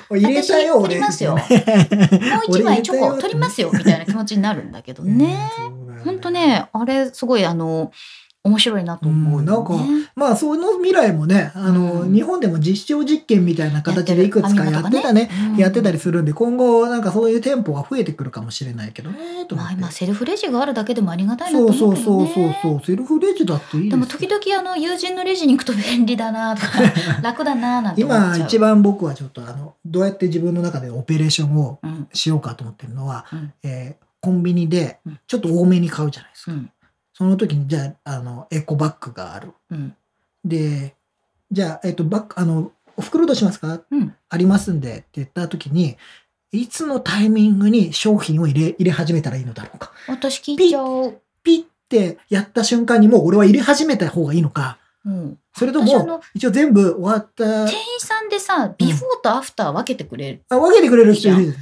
[0.09, 0.87] こ 入れたよ、私俺。
[0.87, 5.51] 取りますよ もう一枚チョコ取りますよ、みたいな気持ちになるんだけどね。
[6.03, 6.29] ほんと。
[6.31, 7.91] ね、あれ、すごい、あの、
[8.43, 9.37] 面白いなと思う、ね。
[9.39, 9.73] うんなんか
[10.15, 12.13] まあ、その未来もね、あの、うん。
[12.13, 15.29] 日本でも実証実験みたいな形でいくつかやってたね。
[15.57, 22.59] やってたりするんで、今後なんかそういう店舗が増えてくるかもしれないけどね、とまあ今、セルフレジがあるだけでもありがたいなとそう思そううそうけどね。
[22.63, 23.91] そうそう、セルフレジだっていいですよ。
[23.91, 26.79] でも時々あの友人のレジに行くと便利だなとか
[27.21, 28.01] 楽だななんて。
[28.01, 32.07] 今一番僕はちょっとあの、どうやって自分の中でオペレーションをうん。
[32.11, 33.53] しようかと思ってるのは、うん。
[33.63, 35.19] えーコンビニでうん。
[35.25, 36.51] ちょっと多めに買うじゃないですか。
[36.51, 36.71] うん
[37.13, 39.53] その時に、じゃあ、あの、エコバッグがある。
[39.69, 39.95] うん
[40.43, 40.95] で、
[41.51, 43.81] じゃあ、えっと、バッグ、あの、お袋どうしますか？
[43.91, 45.97] うんありますんでって言った時に、
[46.51, 49.91] いつのタイミングに商品を入れ、入れ始めたらいいのだろうか。
[50.07, 51.21] 私聞いちゃう。
[51.43, 54.79] ピッてやった瞬間にもう俺は入れ始めた方がいいのか。
[55.05, 60.43] うん、それとも、一応全部終わった、店員さんでさビフォーとアフター分けてくれる。
[60.49, 61.55] あ、分けてくれる人いる。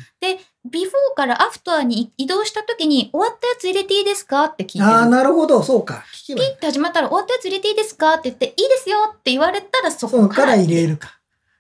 [0.66, 4.86] ビフォーからアフターに移動した時に終わったやつ入れていいですかって聞いてる。
[4.86, 6.03] ああ、なるほど、そうか。
[6.28, 11.18] ピッて始まったら終わったやつ入れていいですかって言っていいですよって言われたらそこからら入れるか。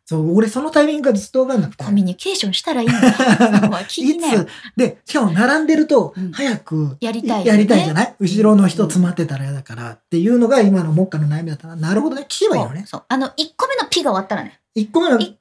[0.09, 1.83] そう、俺そのタイミングがずっとわかんなくて。
[1.83, 2.97] コミュニケーションしたらいいんだ。
[3.83, 8.15] 聞い つ。、で、しかも並んでるとうん、早く、やりたいよねやりたいじゃない？
[8.19, 12.85] 後ろの人詰まってたら嫌だからっていうのが今の目下の悩みだったら、なるほどね、聞けばいいのね。
[12.87, 13.03] そう。
[13.07, 14.59] あの、1個目の P が終わったらね。
[14.75, 15.35] 1個目の1個目の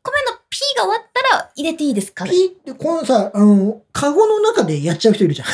[0.51, 2.27] P が終わったら入れていいですか？
[2.27, 5.49] ピーって、このさ、あの、カゴの中でやっちゃう人いるじゃん。
[5.49, 5.51] あ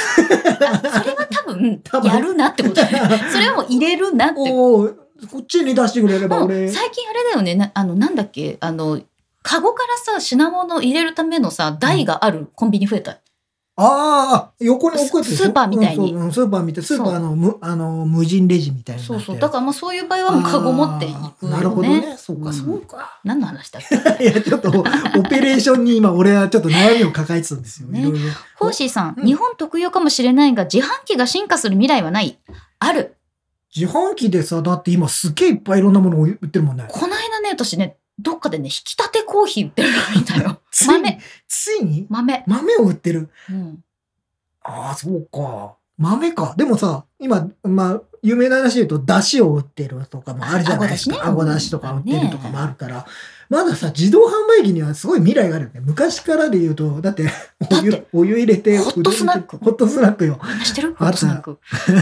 [0.79, 2.99] それは多分 多、分やるなってことだよ
[3.31, 4.35] それはもう入れるなって。
[4.41, 6.69] おおこっちに出してくれれば俺。
[6.71, 7.55] 最近あれだよね。
[7.55, 8.57] なあの、なんだっけ？
[8.61, 9.01] あの、
[9.43, 13.19] カゴからさ、品物入れるためのさ、台があるコンビニ増えた？
[13.77, 16.85] ああ、横に置くやつスーパーみたいにうんスーパーみたい。
[16.85, 19.03] スーパーの無あの無人レジみたいな。
[19.03, 19.39] そうそう。
[19.39, 21.13] だからまあそういう場合はもうカゴ持っていく
[21.47, 21.57] よね。
[21.57, 22.15] なるほどね。
[22.17, 23.19] そうか、うんそうか。
[23.25, 23.83] 何の話だっ
[24.17, 24.23] け？
[24.23, 27.89] いや、ちょっと、オペレーションに今、俺はちょっと悩みを抱えてたんですよ。
[27.89, 28.19] ねいろいろ。
[28.61, 32.39] ホーシーさん、うん日本特有かもしれないが、自販機が進化する未来はない。
[32.79, 33.17] ある。
[33.77, 36.87] 自販機でさ、だって今すっげえいっぱいいろんなものを売ってるもんね。
[36.89, 40.93] この間ね、私ね、どっかでね、引き立てコーヒー売ってるの見たよついに？
[40.95, 41.21] 豆。
[41.49, 42.07] ついに？
[42.09, 42.45] 豆。
[42.47, 43.29] 豆を売ってる？
[43.51, 43.85] うん。
[44.63, 45.75] ああ、そうか。
[45.99, 46.55] 豆か。
[46.57, 50.91] でもさ、今、まあ、有名な話で言うと、出汁を売ってるとかもあるじゃない？
[50.91, 51.27] ですか。
[51.27, 53.07] あごだしとか売ってるとかもあるから、
[53.51, 55.81] まださ、自動販売機にはすごい未来があるよね。
[55.81, 57.29] 昔からで言うと、だって、
[57.71, 60.39] お湯お湯入れて、ホットスナックホットスナックよ。
[60.43, 60.95] みんな知ってる？
[60.95, 61.59] ホットスナック。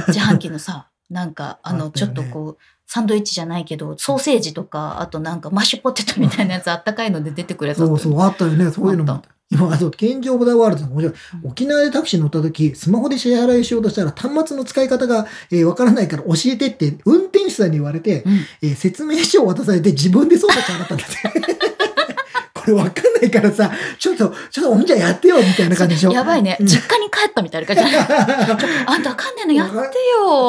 [0.09, 8.71] 自販機のさ、なんか、あの、ちょっとこう、サンドイッチじゃないけど、ソーセージとか、あとなんかマッシュポテトみたいなやつあったかいので出てくるやそうそう、あったよね。
[8.71, 9.23] そういうのも。
[9.51, 11.15] 今、あと、健常オブザワールドの面白い。
[11.45, 18.33] 沖縄でタクシー乗った時、スマホで支払いしようとしたら、端末の使い方が、えーわからないから教えてって、運転手さんに言われて、うん
[18.63, 21.62] えー説明書を渡されて自分で操作しなかったんだって。
[22.65, 26.13] これわかんないからさ、ちょっと、ちょっとおんじゃやってよ、みたいな感じでしょ？
[26.13, 26.57] やばいね。
[26.61, 28.19] うん実家に帰ったみたいな感じじゃない
[28.87, 29.81] あんたわかんないのやってよ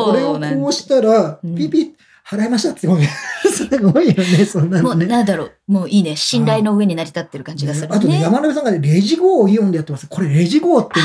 [0.06, 1.90] これをこうしたら、うんピピッ、
[2.28, 3.08] 払いましたってごめん。
[3.52, 5.06] すごいよね、そんなもう、のね。
[5.08, 5.52] なんだろう。
[5.68, 6.16] もういいね。
[6.16, 7.96] 信頼の上に成り立ってる感じがするね。
[7.96, 10.08] あとね、山辺さんがね、レジ号をイオンでやってます。
[10.08, 11.00] これレジ号って、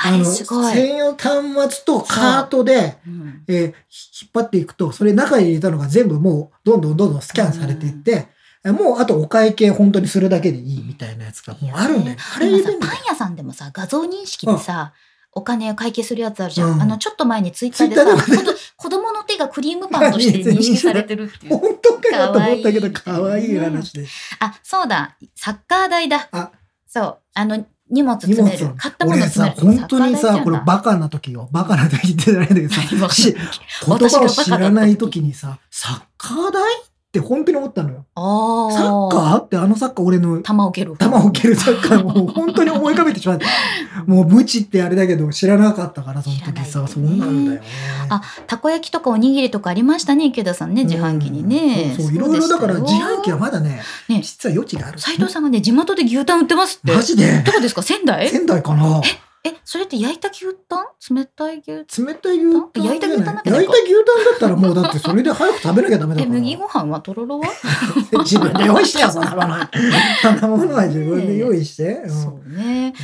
[0.00, 0.72] あれすごい。
[0.72, 3.74] 専用端末とカートで、うんえー
[4.20, 8.26] 引っ張っていくと、それ中に入れたのが全部もう、どんどんどんどんスキャンされていって、え
[8.64, 12.16] もうあとお会計本当にするだけでいいみたいなやつがもうあるんだよ。
[12.36, 14.92] あれ今さパン屋さんでもさ、画像認識でさ、
[15.32, 16.72] お金を会計するやつあるじゃん。
[16.72, 21.56] うんあの、ちょっと前にツイッターでさ、で子供の手がクリームパンとして認識されてるっていう。
[21.56, 24.06] 本当かよと思ったけど、かわいい可愛い話で。
[24.40, 25.16] あ、そうだ。
[25.34, 26.28] サッカー代だ。
[26.32, 26.52] あ
[26.86, 27.18] そう。
[27.34, 28.74] あの、荷物詰める。
[28.76, 29.60] 買ったもの詰める。
[29.60, 31.48] 本当にさ、これバカな時よ。
[31.52, 36.62] バカな時ってないんだけどさ、言葉を知らない時にさ、サッカー代
[37.08, 38.04] って本当に思ったのよ。
[38.14, 40.94] サッカーってあのサッカー俺の球を蹴る。
[40.98, 43.46] 球を蹴るサッカーもう本当に思い浮かべてしまって。
[44.06, 47.62] もう無知ってあれだけど知らなかったから、その時さ、そうなんだよね。
[48.10, 51.94] あ、たこ焼きとかおにぎりとかありましたね、池田さんね、自販機にね。
[51.98, 53.40] うんそういろいろだから自販機はは。
[53.40, 54.98] まだね、ね実は余地がある。
[54.98, 56.94] 斉藤さんがね、地元で牛タン売ってますって。
[56.94, 57.42] マジで？
[57.42, 57.82] どこですか？
[57.82, 58.28] 仙台？
[58.28, 59.18] 仙台かなえ、
[59.64, 61.14] それって焼いた牛タン？
[61.16, 62.84] 冷たい牛冷たい牛タン？
[62.84, 66.38] 焼いた牛タンだけだ焼いた牛タンだったらもうだってそれで早く食べなきゃダメだえ、から。
[66.40, 67.46] 麦ご飯はとろろは？
[68.24, 69.70] 自分で用意してよ、そんなものは。
[70.22, 72.02] そんなものは自分で用意して。
[72.04, 72.94] うんそうね。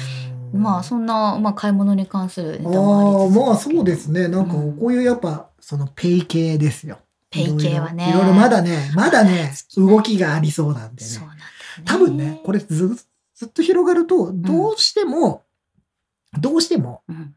[0.53, 4.29] うんまあ、そんな、まあ、買い物に関するネあタもありあ、まあそうですね。
[4.29, 6.99] なんかうんこういうやっぱ、そのペイ系ですよ。
[7.29, 11.27] ペイ系はねいろいろまだね、まだね、動きがありそうなんでねそう。
[11.27, 11.85] なんだよね。
[11.87, 12.97] 多分ね、これず
[13.35, 15.43] ずっと広がると、どうしても、
[16.39, 17.35] どうしても、うん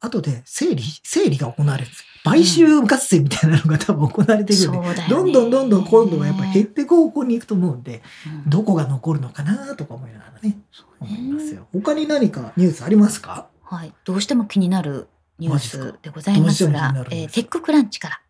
[0.00, 2.04] 後で整理、整理が行われるんですよ。
[2.24, 8.02] 買収合戦みたいなのが多分行われていくんで、そうだよねどんどんどんどん今度はやっぱ減っていく方向に行くと思うんで、
[8.44, 10.58] うんどこが残るのかなとか思いながらね、ね
[11.00, 11.68] 思いますよ。
[11.72, 13.46] 他に何かニュースありますか？
[13.62, 13.94] はい。
[14.04, 15.08] どうしても気になる
[15.38, 18.20] ニュースでございますがえーテッククランチから。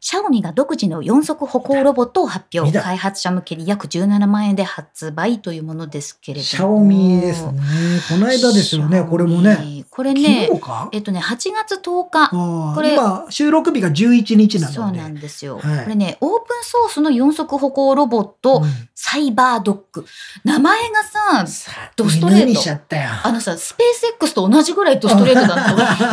[0.00, 2.76] シャオミが独自の四足歩行ロボットを発表。
[2.76, 6.44] 開発者向けに約17万円で発売というものですけれども。
[6.44, 7.60] シャオミですね。
[8.08, 9.84] この間ですよね、これもね。
[9.90, 10.50] これね、
[10.92, 12.74] えっとね、8月10日。
[12.74, 14.98] これ今、収録日が11日なそうので。
[14.98, 15.58] なんですよ。
[15.58, 18.70] はいこれね、オープンソースの四足歩行ロボット、うん
[19.02, 20.04] サイバードッグ。
[20.44, 21.46] 名前がさ、
[21.96, 22.60] ドストレート。
[23.24, 25.68] あのさ、スペース X と同じぐらいドストレートだな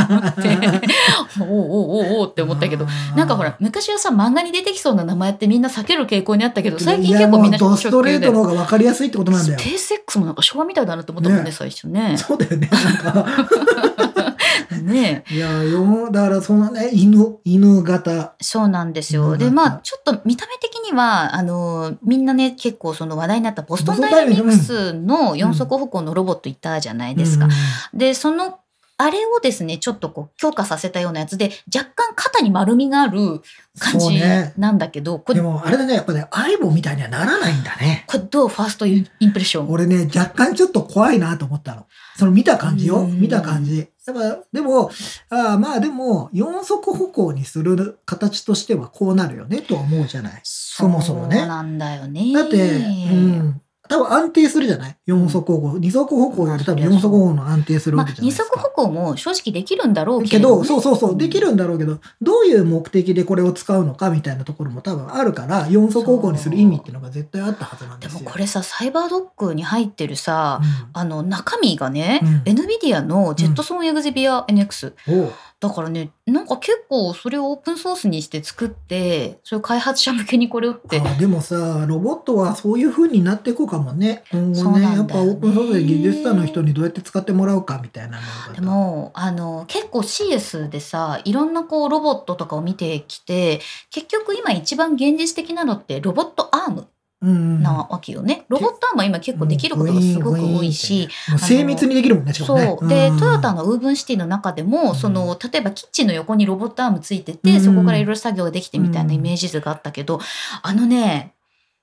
[0.08, 0.58] と思って、
[1.42, 9.70] おおおおおって思ったけど、なんかほら、昔はさ、漫画に出てきそうな名前ってみんな避ける傾向にあったけど、最近結構みんなドストレートのの方が分かりやすいってことなんだよスペ。
[9.72, 12.16] ース X もなんか昭和みたいだなって思ったもんね、ね最初ね。
[12.18, 12.70] そうだよね。
[12.72, 13.26] なんか
[14.82, 18.36] ねいや、よ、だからそのね、犬、犬型。
[18.42, 19.32] そうなんですよ。
[19.32, 27.46] うんで、まあ、ちょっと見た目的には、あの、みんなね、結構その話題になったボストンダイナミクスの四足歩行のロボットいたじゃないですか。
[27.46, 27.52] うん
[27.94, 28.60] で、その
[29.00, 33.42] あれをですね、ちょっとこう強化させたようなやつで、若干肩に丸みがある
[33.78, 34.20] 感じ
[34.58, 38.06] なんだけど、これ、でも、あれだね、やっぱね、アイボみたいにはならないんだね。
[38.08, 39.70] これどうファーストインプレッション？
[39.70, 41.86] 俺ね、若干ちょっと怖いなと思ったの。
[42.18, 43.02] その見た感じよ。
[43.02, 43.88] うん見た感じ。
[44.08, 44.90] やっぱ、でも、
[45.30, 50.42] あーまあでも、四足歩行にする形としてはこうなるよね、とは思うじゃない。
[50.44, 52.34] そもそもねそうなんだよね。
[52.34, 53.62] だって、うん。
[53.88, 54.98] 多分安定するじゃない？
[55.06, 55.78] 四足歩行。
[55.80, 58.60] 二足歩行より多分四足歩行の安定するまあわけじゃない二ですか。
[58.60, 68.12] 足歩行も正直できるんだろうけけど、ね、そうそうそう、できるんだろうけど、どういう目的でこれを使うのかみたいなところも多分あるから、四足歩行にする意味っていうのが絶対あったはずなんでよ。
[68.12, 70.68] ですもこれさ、サイバードッグに入ってるさ、うん。
[70.94, 72.54] あの中身がね、うん。
[72.54, 81.02] NVIDIA のジェットソンエグゼビア NX、おうだからね、なんか結構それをオープンソースにして作って、それを開発者向けにこれをって。
[81.02, 84.24] あでもさ、ロボットはそういう風になっていこうかもね。
[84.32, 88.20] 今そう後ね、ねやっぱオープンソースで技術者の人にどうやって使ってもらうかみたいな。
[88.54, 96.88] でも、あの、結構 CES でさ、いろんなこうロボットとかを見てきて、結局今一番現実的なのってロボットアームうん、
[97.20, 98.46] なわけよね。
[98.48, 101.10] ロボットアームは今結構できることがすごく多いし、
[101.40, 102.78] 精密にできるもんね、しかもね。
[102.80, 102.88] そう。
[102.88, 110.20] で、んトヨタの Woven City の中でも、うんその、例えばキッチンの横にロボットアームついてて、うんそこからいろいろ作業ができてみたいなイメージ図があったけど、
[110.62, 111.34] あのね、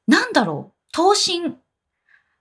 [0.07, 1.57] なんだろう、頭身。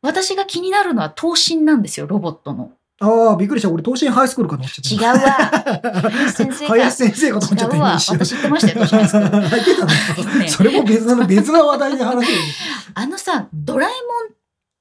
[0.03, 2.73] 私が気になるのは頭身なんですよ、ロボットの。
[3.01, 3.69] ああ、びっくりした。
[3.69, 5.27] 俺、東進ハイスクールかと思っちゃ違うった。
[5.27, 6.09] わ。
[6.11, 6.73] 林先生か。
[6.73, 7.75] 林先生かと思っちゃった。
[7.75, 7.89] 違うわ。
[7.89, 12.39] 今一瞬私知ってましたよ、東進ハイスクール入ってたのねそれも別な、別な話題で話せる。
[12.95, 14.35] あのさ、ドラえもん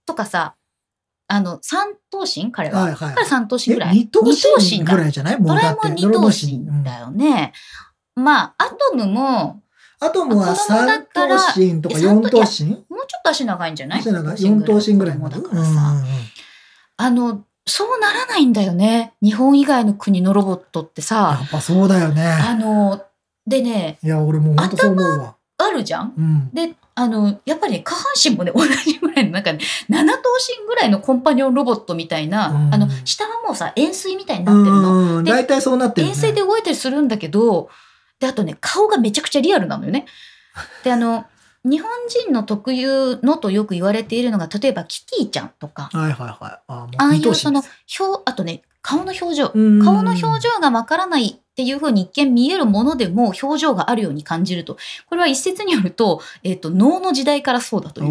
[0.07, 0.55] とかさ、
[1.29, 2.53] あの、三頭身？
[2.53, 2.83] 彼は。
[2.83, 3.97] はいはい彼三頭身えぐらい？
[3.97, 4.21] 二等
[4.61, 5.41] 身ぐらいじゃない？
[5.41, 6.47] もうだってドラえもん二頭
[6.79, 7.53] 身だよね。
[8.15, 9.63] まあ、アトムも、
[10.01, 11.23] アトムは三等
[11.57, 12.41] 身とか四等身？
[12.41, 14.03] もうちょっと足長いんじゃない？
[14.05, 15.95] 四等身ぐらい子まだからさ。
[16.99, 19.13] あの、そうならないんだよね。
[19.23, 21.41] 日本以外の国のロボットってやさ。
[21.45, 22.25] っぱそうだよね。
[22.25, 23.03] あの、
[23.47, 25.37] でね、いや、俺もう本当そう思うわ。
[25.59, 26.13] あるじゃん？
[26.17, 26.51] うん。
[26.53, 30.07] で、あの、やっぱりね、下半身もね、 同じぐらいの、なんかね、7頭
[30.61, 35.23] 身ぐらいのコンパニオンロボットみたいな、うんあの、下はもうさ、円錐みたいになってるの。
[35.23, 36.13] 大体そうなってる、ね。
[36.13, 37.71] 遠征で動いたりするんだけど、
[38.19, 40.07] で、あとね、顔がめちゃくちゃリアルなのよね。
[40.85, 41.25] で、あの、
[41.65, 46.37] 日本人の特有のとよく言われているのが、例えばキティちゃんとか、はいはいはい。
[46.67, 47.63] あああいうその
[47.99, 49.51] 表、あとね、顔の表情。
[49.55, 54.79] うん顔の表情がわからないっていうふうに一見見えるものでも表情があるように感じると。
[55.07, 58.09] これは一説によると、えっ、と、脳の時代からそうだという。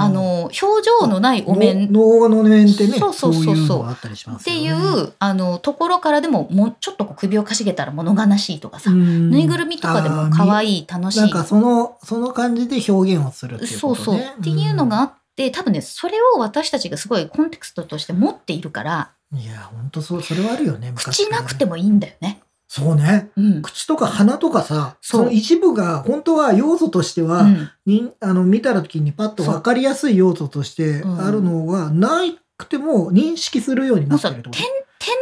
[0.00, 0.60] あの、表
[1.00, 4.60] 情のないお面の脳の面ってね、そうそうそうそういうのがあったりしますよね。
[4.60, 11.20] っていう、あの、ところからでも、もうちょっとこう首をかしげたら物悲しいとかさ、うんぬいぐるみとかでも可い愛い、楽しい。
[11.20, 14.14] なんかその、その感じで表現をするっていうそうそう。
[14.16, 14.34] ことね。
[14.40, 19.38] っていうのがあって、多分ね、それを私たちがすごいコンテクストとして持っているから、うん。
[19.40, 20.94] いや、本当そう、それはあるよね。
[20.96, 21.72] 口なくても。
[21.72, 22.40] もいいんだよね。
[22.76, 23.30] そうね。
[23.36, 23.62] うん。
[23.62, 32.22] 口とか鼻とかさ、その一部が本当は要素としては、うんにあの見た時にパッと分かりやすい要素としてうんあるのがな
[32.56, 34.50] くても認識するようになってると？
[34.50, 34.62] 点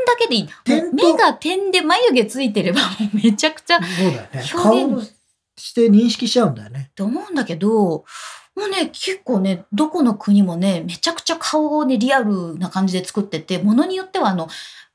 [0.07, 0.48] だけでいい。
[0.94, 2.80] 目が点で眉毛ついてれば、
[3.12, 4.44] めちゃくちゃっそうだよね。
[4.55, 5.03] 表現顔
[5.59, 6.90] して認識しちゃうんだよね。
[6.94, 7.68] て思うんだけど、
[8.55, 14.48] もうね、結構ね、どこの国もね、めちゃくちゃ顔をね、リアルな感じで作ってて、ものによってはあの、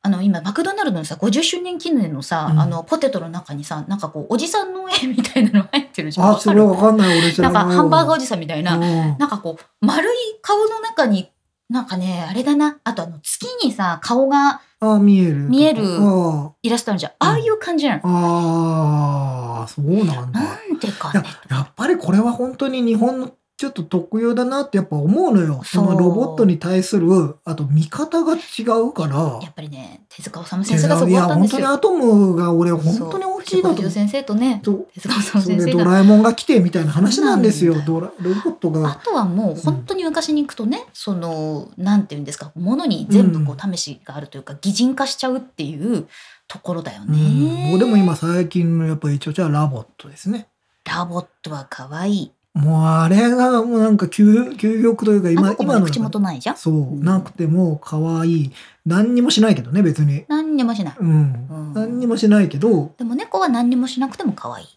[0.04, 6.30] あの、今、マクドナルドのさ、50周年記念のさ、うんあの、ポテトの中にさ、なんかこう、おじさんの絵みたいなの入ってるじゃん。
[6.36, 7.18] あ、それは分かんない。
[7.20, 7.72] 俺知なんらないわ。
[7.72, 8.82] かハンバーガーおじさんみたいな、うん
[9.18, 11.30] なんかこう、丸い顔の中に、
[11.70, 12.78] なんかね、あれだな。
[12.84, 15.36] あとあの、月にさ、顔があ、見える。
[15.50, 17.12] 見えるあイラストあるじゃん。
[17.20, 18.02] ああいう感じなの。
[18.06, 20.40] ああ、そうなんだ。
[20.40, 21.24] なんでかね。
[21.50, 25.64] やっぱりこれは本当に日本のちょっと特有だなってやっぱ思うのよ。
[25.64, 29.40] そのロボットに対する、あと見方が違うから。
[29.42, 31.66] やっぱりね、手塚治虫先生がそこいや、あったんですよ。
[31.68, 37.82] 本当にアトムが俺本当に大きいなと先生とね、手塚治そ虫先生ドラえもんが来てみたいな話なんですよ。
[37.84, 39.02] ドラロボットあが。
[39.04, 46.08] とはもう本当に昔に行くとね、その、なんていうんですか、ものに全部こう試しがあるというか、擬人化しちゃうっていう
[46.48, 47.72] ところだようんね。
[47.72, 50.48] もうでも今最近のやっぱり一応じゃあラボットですね。
[50.86, 52.32] ラボットは可愛い。
[52.58, 58.52] もうあれがもうなんか究究極というかあ今の口元ないじゃんそう、なくても可愛い。
[58.86, 60.26] 何にもしないけどね、別に。
[60.28, 60.96] 何にもしない。
[61.00, 61.48] うん。
[61.50, 64.68] うん何にもしないけど、でも猫は何にもしなくても可愛い。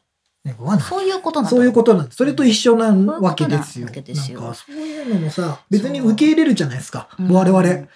[0.44, 2.10] 猫はなそういうことなんだそういうことなん。
[2.10, 3.88] それと一緒なわけですよ。
[3.88, 7.08] そういうのもさ、別に受け入れるじゃないですか。
[7.18, 7.86] うん我々。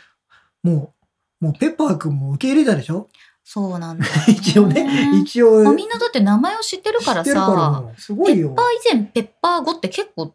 [0.62, 0.94] も
[1.40, 3.08] う、もうペッパーくんも受け入れたでしょ？
[3.44, 5.12] そうなんだよ、 一応ね。
[5.22, 5.62] 一応。
[5.62, 8.62] まあみんなだって名前を知ってるからさ、もうすごいよペッパ。
[8.62, 10.34] ー以前ペッパー語って結構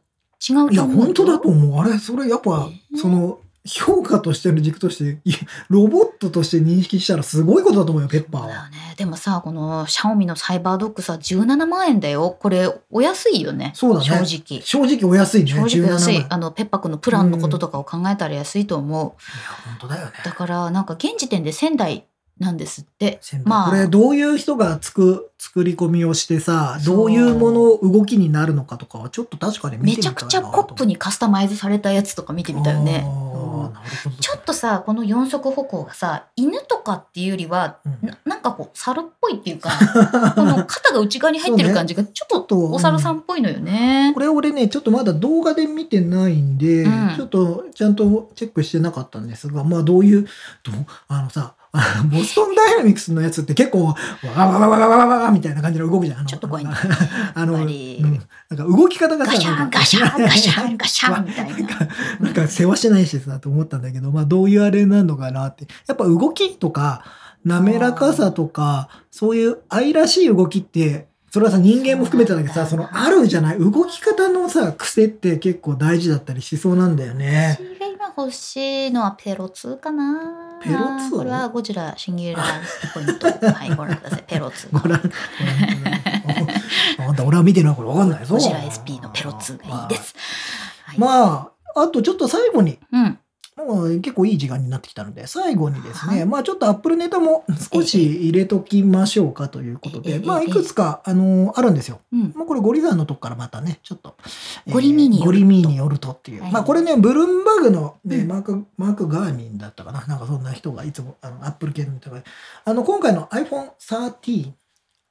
[0.49, 1.51] 違ういや、本当だとう。
[1.51, 1.81] 思う。
[1.81, 5.33] あれ、それやっぱ、ねその、評価としての軸として、い
[5.67, 8.47] ロボットとして認識したらすごいことだと思うよ、ペッパーは。
[8.69, 8.93] ね。
[8.95, 12.37] でもさ、このシャオミのサイバードッグさ、17万円だよ。
[12.39, 13.73] これ、お安いよね。
[13.75, 14.61] そうだね正直。
[14.61, 15.51] 正直お安いね。
[15.51, 16.27] 正直安17い万。。
[16.29, 19.07] あの、ペッパ君のプランのこととかを考えたら安いと思う。
[19.07, 19.13] いや、
[19.65, 20.11] 本当だよね。
[20.23, 22.05] だから、なんか現時点で仙台
[22.39, 23.19] なんですって。
[23.43, 23.69] まあ。
[23.69, 33.05] これどういう人がつく作り込みをしてさどういうもの動きになるのかとかはちょっと確かに見てみたいなめちゃくちゃコップにカスタマイズされたやつとか見てみたよね。
[34.19, 38.07] ちょっとさ、この四足歩行がさ、犬とかっていうよりは、うん。
[38.07, 39.69] ななんかこう、猿っぽいっていうか、
[40.35, 44.11] この肩が内側に入ってる感じが、ちょっととお猿さんっぽいのよね。
[44.13, 47.15] これ俺ねちょっとまだ動画で見てないんで、うん。
[47.15, 50.27] ちょっとちゃんとチェックしてなかったんですがまあどういう
[51.07, 51.53] あのさ
[52.11, 53.95] ボストンダイナミクスのやつって結構わ
[54.35, 56.71] わわわわわわわみたいな感じの動くじゃんあのちょっと怖いね。
[57.35, 58.17] あの、うんり、なん
[58.57, 61.87] か動き方がさガシャンガシャンガシャン ガシャンみたいな。
[62.21, 65.67] なんか世話してないしさと思ったんだけど、まあどういうあれなのかなって。
[65.87, 67.03] やっぱ動きとか、
[67.45, 73.59] 滑らかさとか、そういう愛らしい動きって、それはさ人間も含めてだけどさ、そのあるじゃない？
[73.59, 77.59] 動き方のさ、癖って結構大事だったりしそうなんだよね。
[78.19, 80.59] 欲しいのはペロ2かな。
[80.61, 83.27] ペロ2これはゴジラシンギュラーポイント。
[83.53, 84.23] はい、ご覧ください。
[84.27, 84.71] ペロ2。
[84.77, 85.01] ご覧、
[87.07, 88.35] あんた俺は見てないからわかんないぞ。
[88.35, 90.15] ゴジラ SP のペロ2がいいです。
[90.83, 93.19] はい、まあ、あとちょっと最後に、うん。
[93.65, 101.99] もう結構いい時間になってきたので、最後にですね、はいまあちょっとアップルネタも少し入れときましょうかということえええで、まあえいくつか、あのあるんですよ。
[102.11, 102.33] うん。
[102.35, 104.15] まあこれゴリザーのとこからまたね、ちょっと。
[104.65, 106.43] えーゴリミによるとゴリミによるとっていう。
[106.43, 110.05] はいまあこれね、ブルームバーグの、ねうんマーク、マーク・ガーミンだったかな。
[110.05, 112.21] なんかそんな人がいつも、あの、アップル系の人が、
[112.65, 114.53] あの、今回の iPhone 13、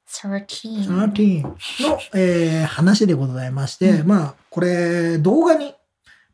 [0.07, 0.87] 13。
[0.87, 1.53] 13の、
[2.15, 5.75] えー話でございまして、うんまあこれ動画に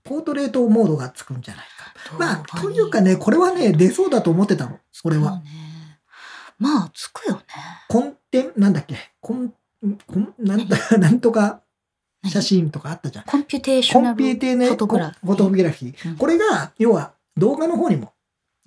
[0.04, 1.75] ポートレートモードがつくんじゃないか。
[2.18, 4.80] まあ、というかね、これはね、出そうだと思ってたの。
[5.04, 5.42] これは。
[6.58, 7.42] まあ、つくよね。
[7.90, 9.54] コンテン、なんだっけ、コン、
[10.08, 11.62] コン、なんだ、 なんとか
[12.30, 13.26] 写真とかあったじゃん。
[13.26, 15.26] コンピュテーショコナルンピューテーネフォトグラフィー。
[15.26, 16.10] フォトグラフィー。
[16.10, 18.14] うんこれが、要は動画の方にも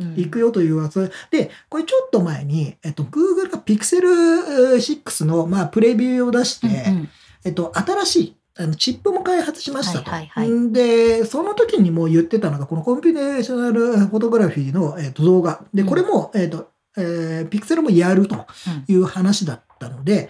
[0.00, 1.10] うん行くよというやつ。
[1.30, 7.08] で、これちょっと前に、えっと、Google が Pixel 6の、まあ、プレビューを出して、うんうん
[7.44, 10.10] えっと、新しいあのチップも開発しましたと。
[10.10, 15.64] はいはいはいんで、その時にも言ってたのが、この computational photography の、えっと、動画。
[15.72, 18.44] で、これも、えっと、えー、ピクセルもやるとうん
[18.92, 20.28] いう話だったので、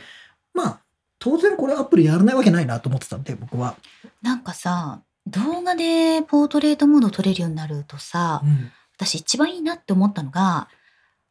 [0.52, 0.80] まあ、
[1.18, 3.76] 当然これ Apple やらないわけないなと思ってたんで、僕は。
[4.20, 8.70] なんかさ、動画でポートレートモード撮れるようになるとさ、うん。
[8.96, 10.68] 私一番いいなって思ったのが、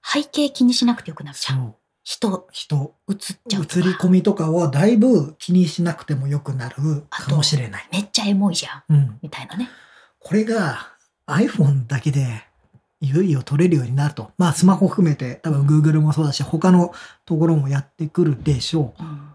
[0.04, 1.76] 背景気にしなくてよくなるじゃん。
[2.08, 7.90] 人人、映っちゃう映り込みとかはだいぶ気にしなくてもよくなるかもしれない。
[7.92, 8.84] めっちゃエモいじゃん。
[8.94, 9.20] うん。
[9.22, 9.70] みたいなね。
[10.18, 10.94] これが
[11.28, 12.46] iPhone だけで
[13.02, 14.32] いよいよ撮れるようになると。
[14.38, 16.94] まあスマホ含めて多分 Google もそうだし他の
[17.26, 19.04] ところもやってくるでしょう。
[19.04, 19.30] うん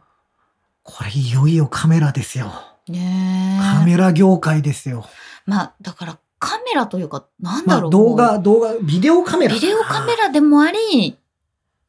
[0.83, 2.51] これいよいよカメラですよ。
[2.89, 3.79] ねえ。
[3.79, 5.05] カメラ業界ですよ。
[5.45, 7.91] まあ、だからカメラというか、なんまあだろう。
[7.93, 9.55] 動画、動画、ビデオカメラ。
[9.55, 11.19] ビデオカメラでもあり、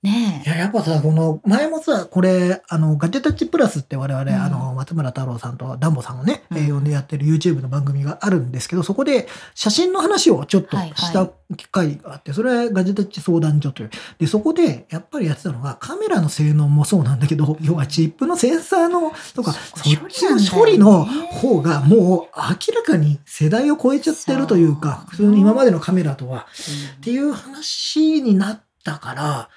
[0.03, 4.29] ねいや、やっぱさ、この、前もさ、これ、あの、ガジェタッチプラスって我々、うん。
[4.37, 6.57] あの、松村太郎さんとダンボさんをね、うん。
[6.57, 13.89] えー呼んでやってる YouTube の番組があるんですけど、そこで写真の話をちょっとした機会があって、それはガジェタッチ相談所という。
[14.17, 26.47] で、そこで、やっぱりやってたのが、カメラの性能もそうなんだけど、要はチップのセンサーの、とか、そっちの処理の方が、もう明らかに世代を超えちゃってるというか、普通の今までのカメラとは、
[26.93, 26.95] え。
[26.97, 29.49] っていう話になったから、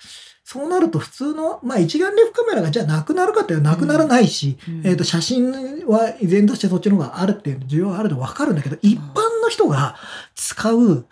[0.48, 5.50] そうなると普通の、まあ一眼レフカメラがじゃあなくなるかっていうとなくならないし、うんえっ、と写真
[5.88, 9.96] は依然としてそっちの方があるっていう需要があるとわかるんだけど、一般の人が
[10.36, 11.04] 使う、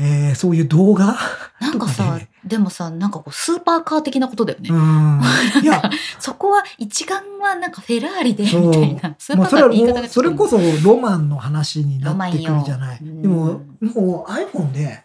[0.00, 1.16] えーそういう動画
[1.60, 4.70] なんかさでもさ、なんかこう、スーパーカー的なことだよね。
[4.70, 5.20] うん。
[5.62, 5.80] いや、
[6.18, 9.14] そこは一眼はなんかフェラーリで、みたいな。
[9.16, 12.98] スーもうそれはパーカーって言い方がそれこそロマンの話になってくるじゃない。
[13.00, 15.04] でも、もう iPhone で、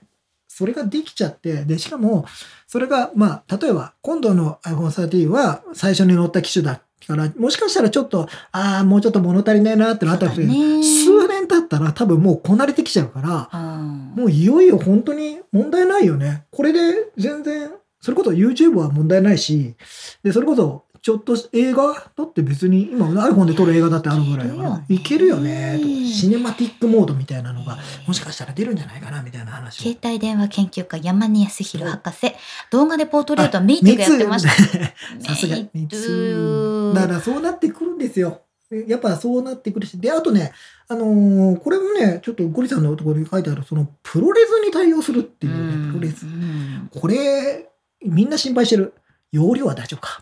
[0.57, 2.25] それができちゃって、で、しかも、
[2.65, 16.45] それが、まあ、例えば、今度の iPhone 13は最初に乗った機種だから、もしかしたらちょっと、ああ、もうちょっと物足りないなってなったら、そうだね数年経ったら多分もうこなれてきちゃうから、うんもういよいよ本当に問題ないよね。
[16.49, 17.69] これで全然、
[18.01, 19.75] それこそ YouTube は問題ないし、
[20.23, 21.93] で、それこそ、ちょっと映画？
[21.93, 27.77] だって別に今 iPhone で撮る映画だってあるぐらいだから、いいけるよねねとか、シネマティックモードみたいなのが、
[28.07, 29.83] もしかしたら出るんじゃないかなみたいな話を。
[29.83, 32.33] 携帯電話研究家山根康弘博士。
[32.71, 34.49] 動画でポートレートはメイトがやってました。
[35.23, 36.91] さすが、メイ三トつ。
[36.95, 38.41] だからそうなってくるんですよ。
[38.87, 40.51] やっぱそうなってくるし、で、あとね、
[40.89, 46.29] あのーこれもね、ちょっとゴリさんのところに書いてある、その、プロレスに対応するっていうね、プロレスう。
[46.29, 47.69] んこれ、
[48.05, 48.93] みんな心配してる。
[49.31, 50.21] 容量は大丈夫か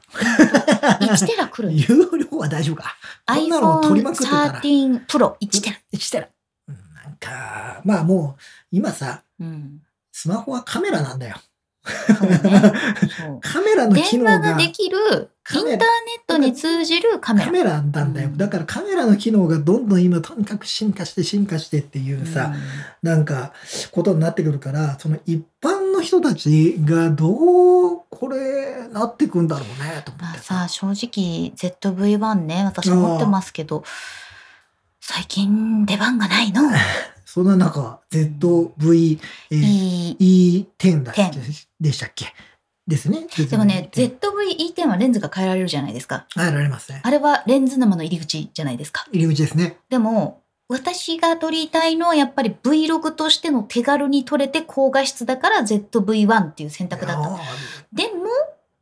[0.99, 2.95] ？1テラ来る容量は大丈夫か？
[3.27, 5.75] こんなの取りまくってたら？iPhone13 Pro 1テラ。
[5.93, 6.27] 1テラ。
[6.67, 8.41] うんなんか、まあもう、
[8.71, 9.81] 今さ、うん。
[10.11, 11.35] スマホはカメラなんだよ。
[11.35, 11.41] ね。
[13.41, 15.79] カメラの機電能が話ができる、インターネッ
[16.25, 17.45] トに通じるカメラ。
[17.45, 18.29] カメラなんだよ。
[18.29, 22.53] うんだからカメラの機能がどんどん今とにかく進化して進化してっていうさ、
[23.03, 23.53] なんか
[23.91, 30.67] ことになってくるから、その一般の人たちがどうこれなってくんだろうねと思まあってさ。
[30.67, 33.83] さ、正直 ZV-1 ね、私持ってますけど、
[34.99, 36.61] 最近出番がないの。
[37.25, 39.19] そんな中、ZV、
[39.51, 40.67] えーいい。
[40.79, 42.33] E10 だっけ？10でしたっけ
[42.87, 43.27] ですね。
[43.49, 44.19] でもね、ZV-E10
[44.75, 46.25] ZV-E10 はレンズが変えられるじゃないですか。
[46.35, 47.01] 変えられますね。
[47.03, 49.05] あれはレンズ沼の入り口じゃないですか。
[49.11, 49.77] 入り口ですね。
[49.89, 57.35] でも、私が撮りたいのはやっぱり Vlog としての手軽に撮れて高画質だから ZV-1 っていう選択だった。
[57.35, 57.39] あ
[57.93, 58.25] でも、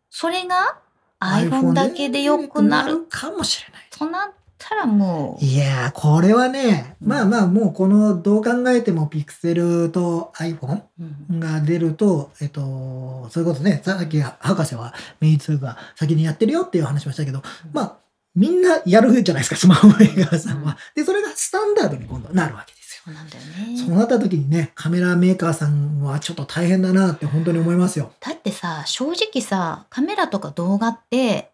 [0.10, 3.06] それがー iPhone だけで良くなる。
[3.10, 3.88] かもしれない。
[3.92, 7.08] となったらもう、いやー、これはね、うん。
[7.10, 10.84] まあまあ、もうこの、どう考えてもピクセルと iPhone
[11.30, 11.40] うん。
[11.42, 18.03] が出ると、えっと、それこそね、さっき博士はメイツーが先にやってるよっていう話もしたけど、まあ、
[18.36, 20.78] みんなやるじゃないですか、スマホメーカーさんは。
[20.96, 23.04] で、それがスタンダードに今度はなるわけですよ。
[23.06, 23.44] そうなんだよ
[23.78, 23.96] そうね。
[23.96, 28.12] なった時にね、カメラメーカーさんはちょっと大変だなって本当に思いますよ。
[28.20, 31.52] だってさ、正直さ、カメラとか動画って、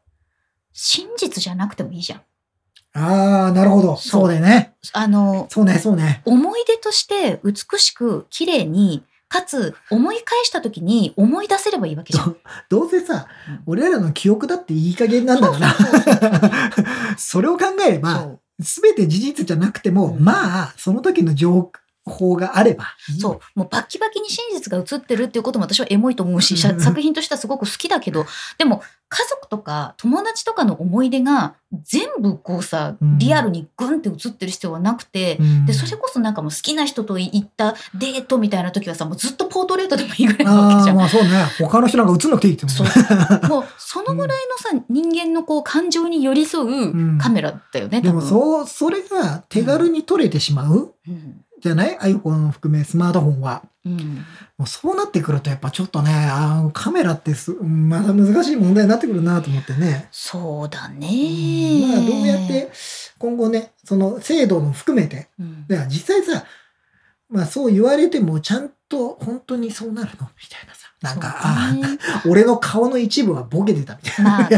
[0.72, 2.22] 真実じゃなくてもいいじゃん。
[2.94, 3.98] ああ、なるほど。
[3.98, 4.74] そうそうだよね。
[4.94, 6.22] あの、そうね、そうね。
[6.26, 12.36] 思い出として美しく綺麗に、かつ思い返した時に思い出せればいいわけじゃん。
[12.68, 17.16] どうせさうん、俺らの記憶だっていい加減なんだから。
[17.18, 21.72] そ れを考えれば、そうすべて事実じゃなくても、うんまあ、その時の情
[22.10, 22.86] 報があれば。
[23.20, 23.40] そう。
[23.60, 28.26] もうバッキバキに真実が映ってるっていうことも私はエモいと思うし、作品としてはすごく好きだけど、
[28.58, 40.96] でも家族とか友達とかの思い出が全部こうさ、うんリアルにグンって映ってる必要はなくて、うんで、それこそなんかもう好きな人と行ったデートみたいな時はさ、もうずっとポートレートでもいいぐらいなわけじゃん。
[40.96, 41.30] まあそうね。
[41.60, 43.48] 他の人なんか映んなくていいってもうね。
[43.50, 44.38] もうそのぐらい
[44.74, 51.42] のさ、人間のこう感情に寄り添うカメラだよね、でも多分そう、それが手軽に撮れてしまううん。
[51.62, 53.64] じゃない ?iPhone 含めスマートフォンは。
[53.86, 54.26] うん。
[54.58, 60.08] もうそうなってくるとやっぱちょっとね、あーカメラってすまた難しい問題になってくるなと思ってね。
[60.12, 61.08] そうだね。
[61.88, 62.72] まあどうやって
[63.18, 66.46] 今後ね、その精度も含めて、うん、で実際さ、
[67.30, 70.28] まあそう言われてもちゃんと本当にそうなるの？
[70.28, 70.88] みたいなさ。
[71.02, 71.30] なんか、
[71.76, 74.32] ねあ、俺の顔の一部はボケてたみたいな。
[74.32, 74.50] まあ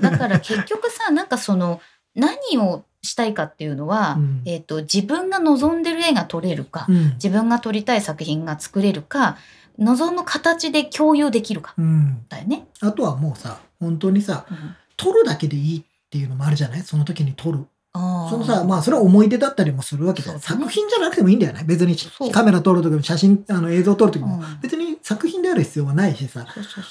[0.00, 1.80] だから結局さ、なんかその、
[2.14, 9.36] 何をしたいかっていうのは、うんえっ、と、自分が望んでる絵が撮れるか、うん自分が撮りたい作品が作れるか、
[9.78, 12.24] 望む形で共有できるか、うん。
[12.28, 12.66] だよね。
[12.80, 14.56] あとはもうさ、本当にさ、うん
[14.98, 16.82] 撮るだけでいいっていうのもあるじゃない？
[16.82, 17.64] その時に撮る。
[17.94, 17.98] そ
[18.38, 20.38] のさ、まあそれは思い出だったりもするわけじゃん。
[20.38, 21.64] そうだね作品じゃなくてもいいんだよね。
[21.66, 21.96] 別に
[22.30, 26.46] カメラ撮る時も写真、あの映像撮る時も、うん別に作品である必要はないしさ。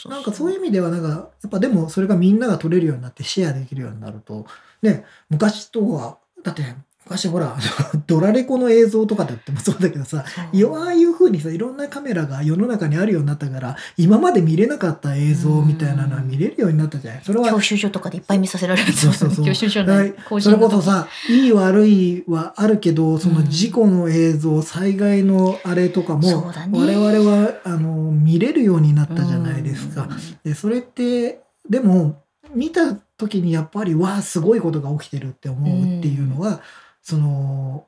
[0.10, 1.16] なんかそういう意味ではなんか、や
[1.48, 4.46] っぱでもそれがみんなが撮れるようになってシェアできるようになると、
[4.82, 6.64] ね、昔とは、だって
[7.06, 7.58] 昔ほら、
[8.08, 17.22] ドラレコの映像とかだってもそうだけどさ、ああいう風にさ、いろんなカメラが世の中にあるようになったから、今まで見れなかった映像みたいなのは見れるようになったじゃない？
[17.26, 19.46] それは教習所とかでいっぱい見させられるそうそうそう。
[19.46, 19.94] 教習所の
[20.40, 26.34] それこそさ、いい悪いはあるけど、その事故の映像、災害のあれとかも、ね。
[26.72, 30.08] 我々はあの見れるようになったじゃないですか。
[30.46, 32.22] で、それって、でも、
[32.54, 36.62] 見た時にやっぱり、わあ、すごいことが起きてるって思うっていうのは、
[37.02, 37.86] その、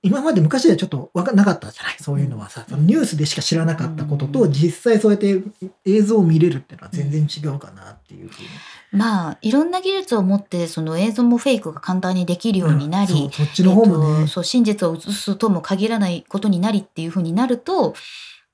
[0.00, 1.96] 今まで昔ではちょっとわかんなかったじゃない？
[1.98, 4.52] そういうのはさ、そのニュースでしか知らなかったことと、うん。
[4.52, 5.42] 実際そうやって
[5.84, 8.48] 映像を見れるっていうのは全然違うかなっていうふうに。
[8.92, 13.30] まあいろんな技術を持ってその映像もフェイクが簡単にできるようになり、うん。
[13.32, 17.94] そっちの方もそう真実を映すとも限らないことになりっていうふうになると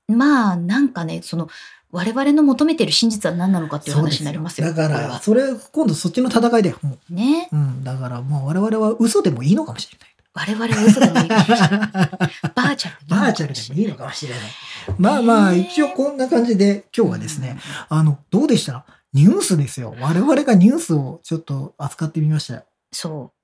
[0.07, 1.47] まあなんかねその
[1.95, 4.67] 我々の求めてる真実は何なのかっていう話になりますよ。
[4.67, 6.77] だから、それ、今度そっちの戦いだよ。
[6.81, 7.83] もねううん。
[7.85, 10.09] だからもう我々は嘘でもいいのかもしれない。
[10.33, 11.89] 我々は嘘でもいいかもしれない。
[12.53, 14.41] バーチャルでもバーチャルでもいいのかもしれない。
[14.97, 18.85] まあまあ、ね一応こんな感じで、今日はですね、あの、どうでした？
[19.13, 19.95] ニュースですよ。
[20.01, 22.65] 我々がニュースをちょっと扱ってみました。
[22.91, 23.34] そう。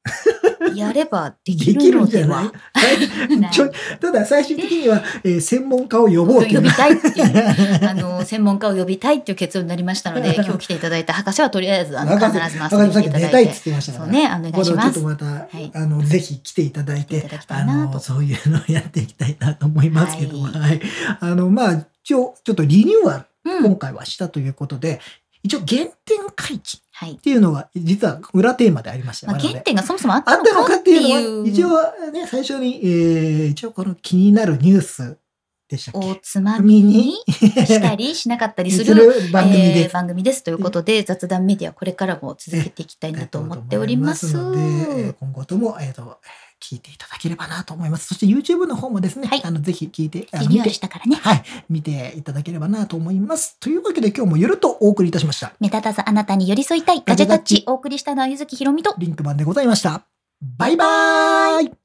[0.75, 2.45] やればできるのでるんじゃない？
[2.45, 2.51] は。
[3.99, 13.63] ただ最終的には、えー専門家を呼ぼうという呼びたいっていう、 あの、専門家を呼びたいっていう結論になりましたので、 今日来ていただいた博士はとりあえず、あの、必ずます博士さっきていただいて出たいって言っ。
[13.63, 14.05] てましたから。
[14.05, 15.09] そうね、お願いしますちょっと。
[15.09, 20.81] また、はいあの、ぜひ来ていただいてあの、そういうのをやっていきたいなと思いますけども、ははい。
[21.19, 23.25] あの、まあ、一応、ちょっとリニューアル、
[23.57, 23.75] うん今。
[23.75, 24.99] 回はしたということで、
[25.43, 27.17] 一応原点回帰っはい。
[27.17, 29.31] ていうのが、実は裏テーマでありました。
[29.31, 35.17] まあ、原点がそもそもあったのたのかってていいうう、のは、一応ね、最初に、えー、一応この気になるニュース
[35.67, 39.79] でしたっおけつまみにしたりしなかったりする 番組です。
[39.79, 44.33] えー番組ですということで、雑談メディアこれからも続けていきたいなと思っております。
[44.35, 46.19] ので、えー今後とも、えっ、と、
[46.61, 48.07] 聞いていただければなと思います。
[48.07, 51.15] そして YouTube の方もですね、はいあの、ぜひ聞いて、あのリニューアル見て、したからね。
[51.15, 53.57] はい、見ていただければなと思います。
[53.59, 55.53] というわけで今日もゆるっとお送りいたしました。
[55.59, 60.05] 目立たずあなたに寄り添いたいガジェタッチお送りしたのはゆずきひろみとリンクマンでございました。
[60.41, 61.80] バイバーイ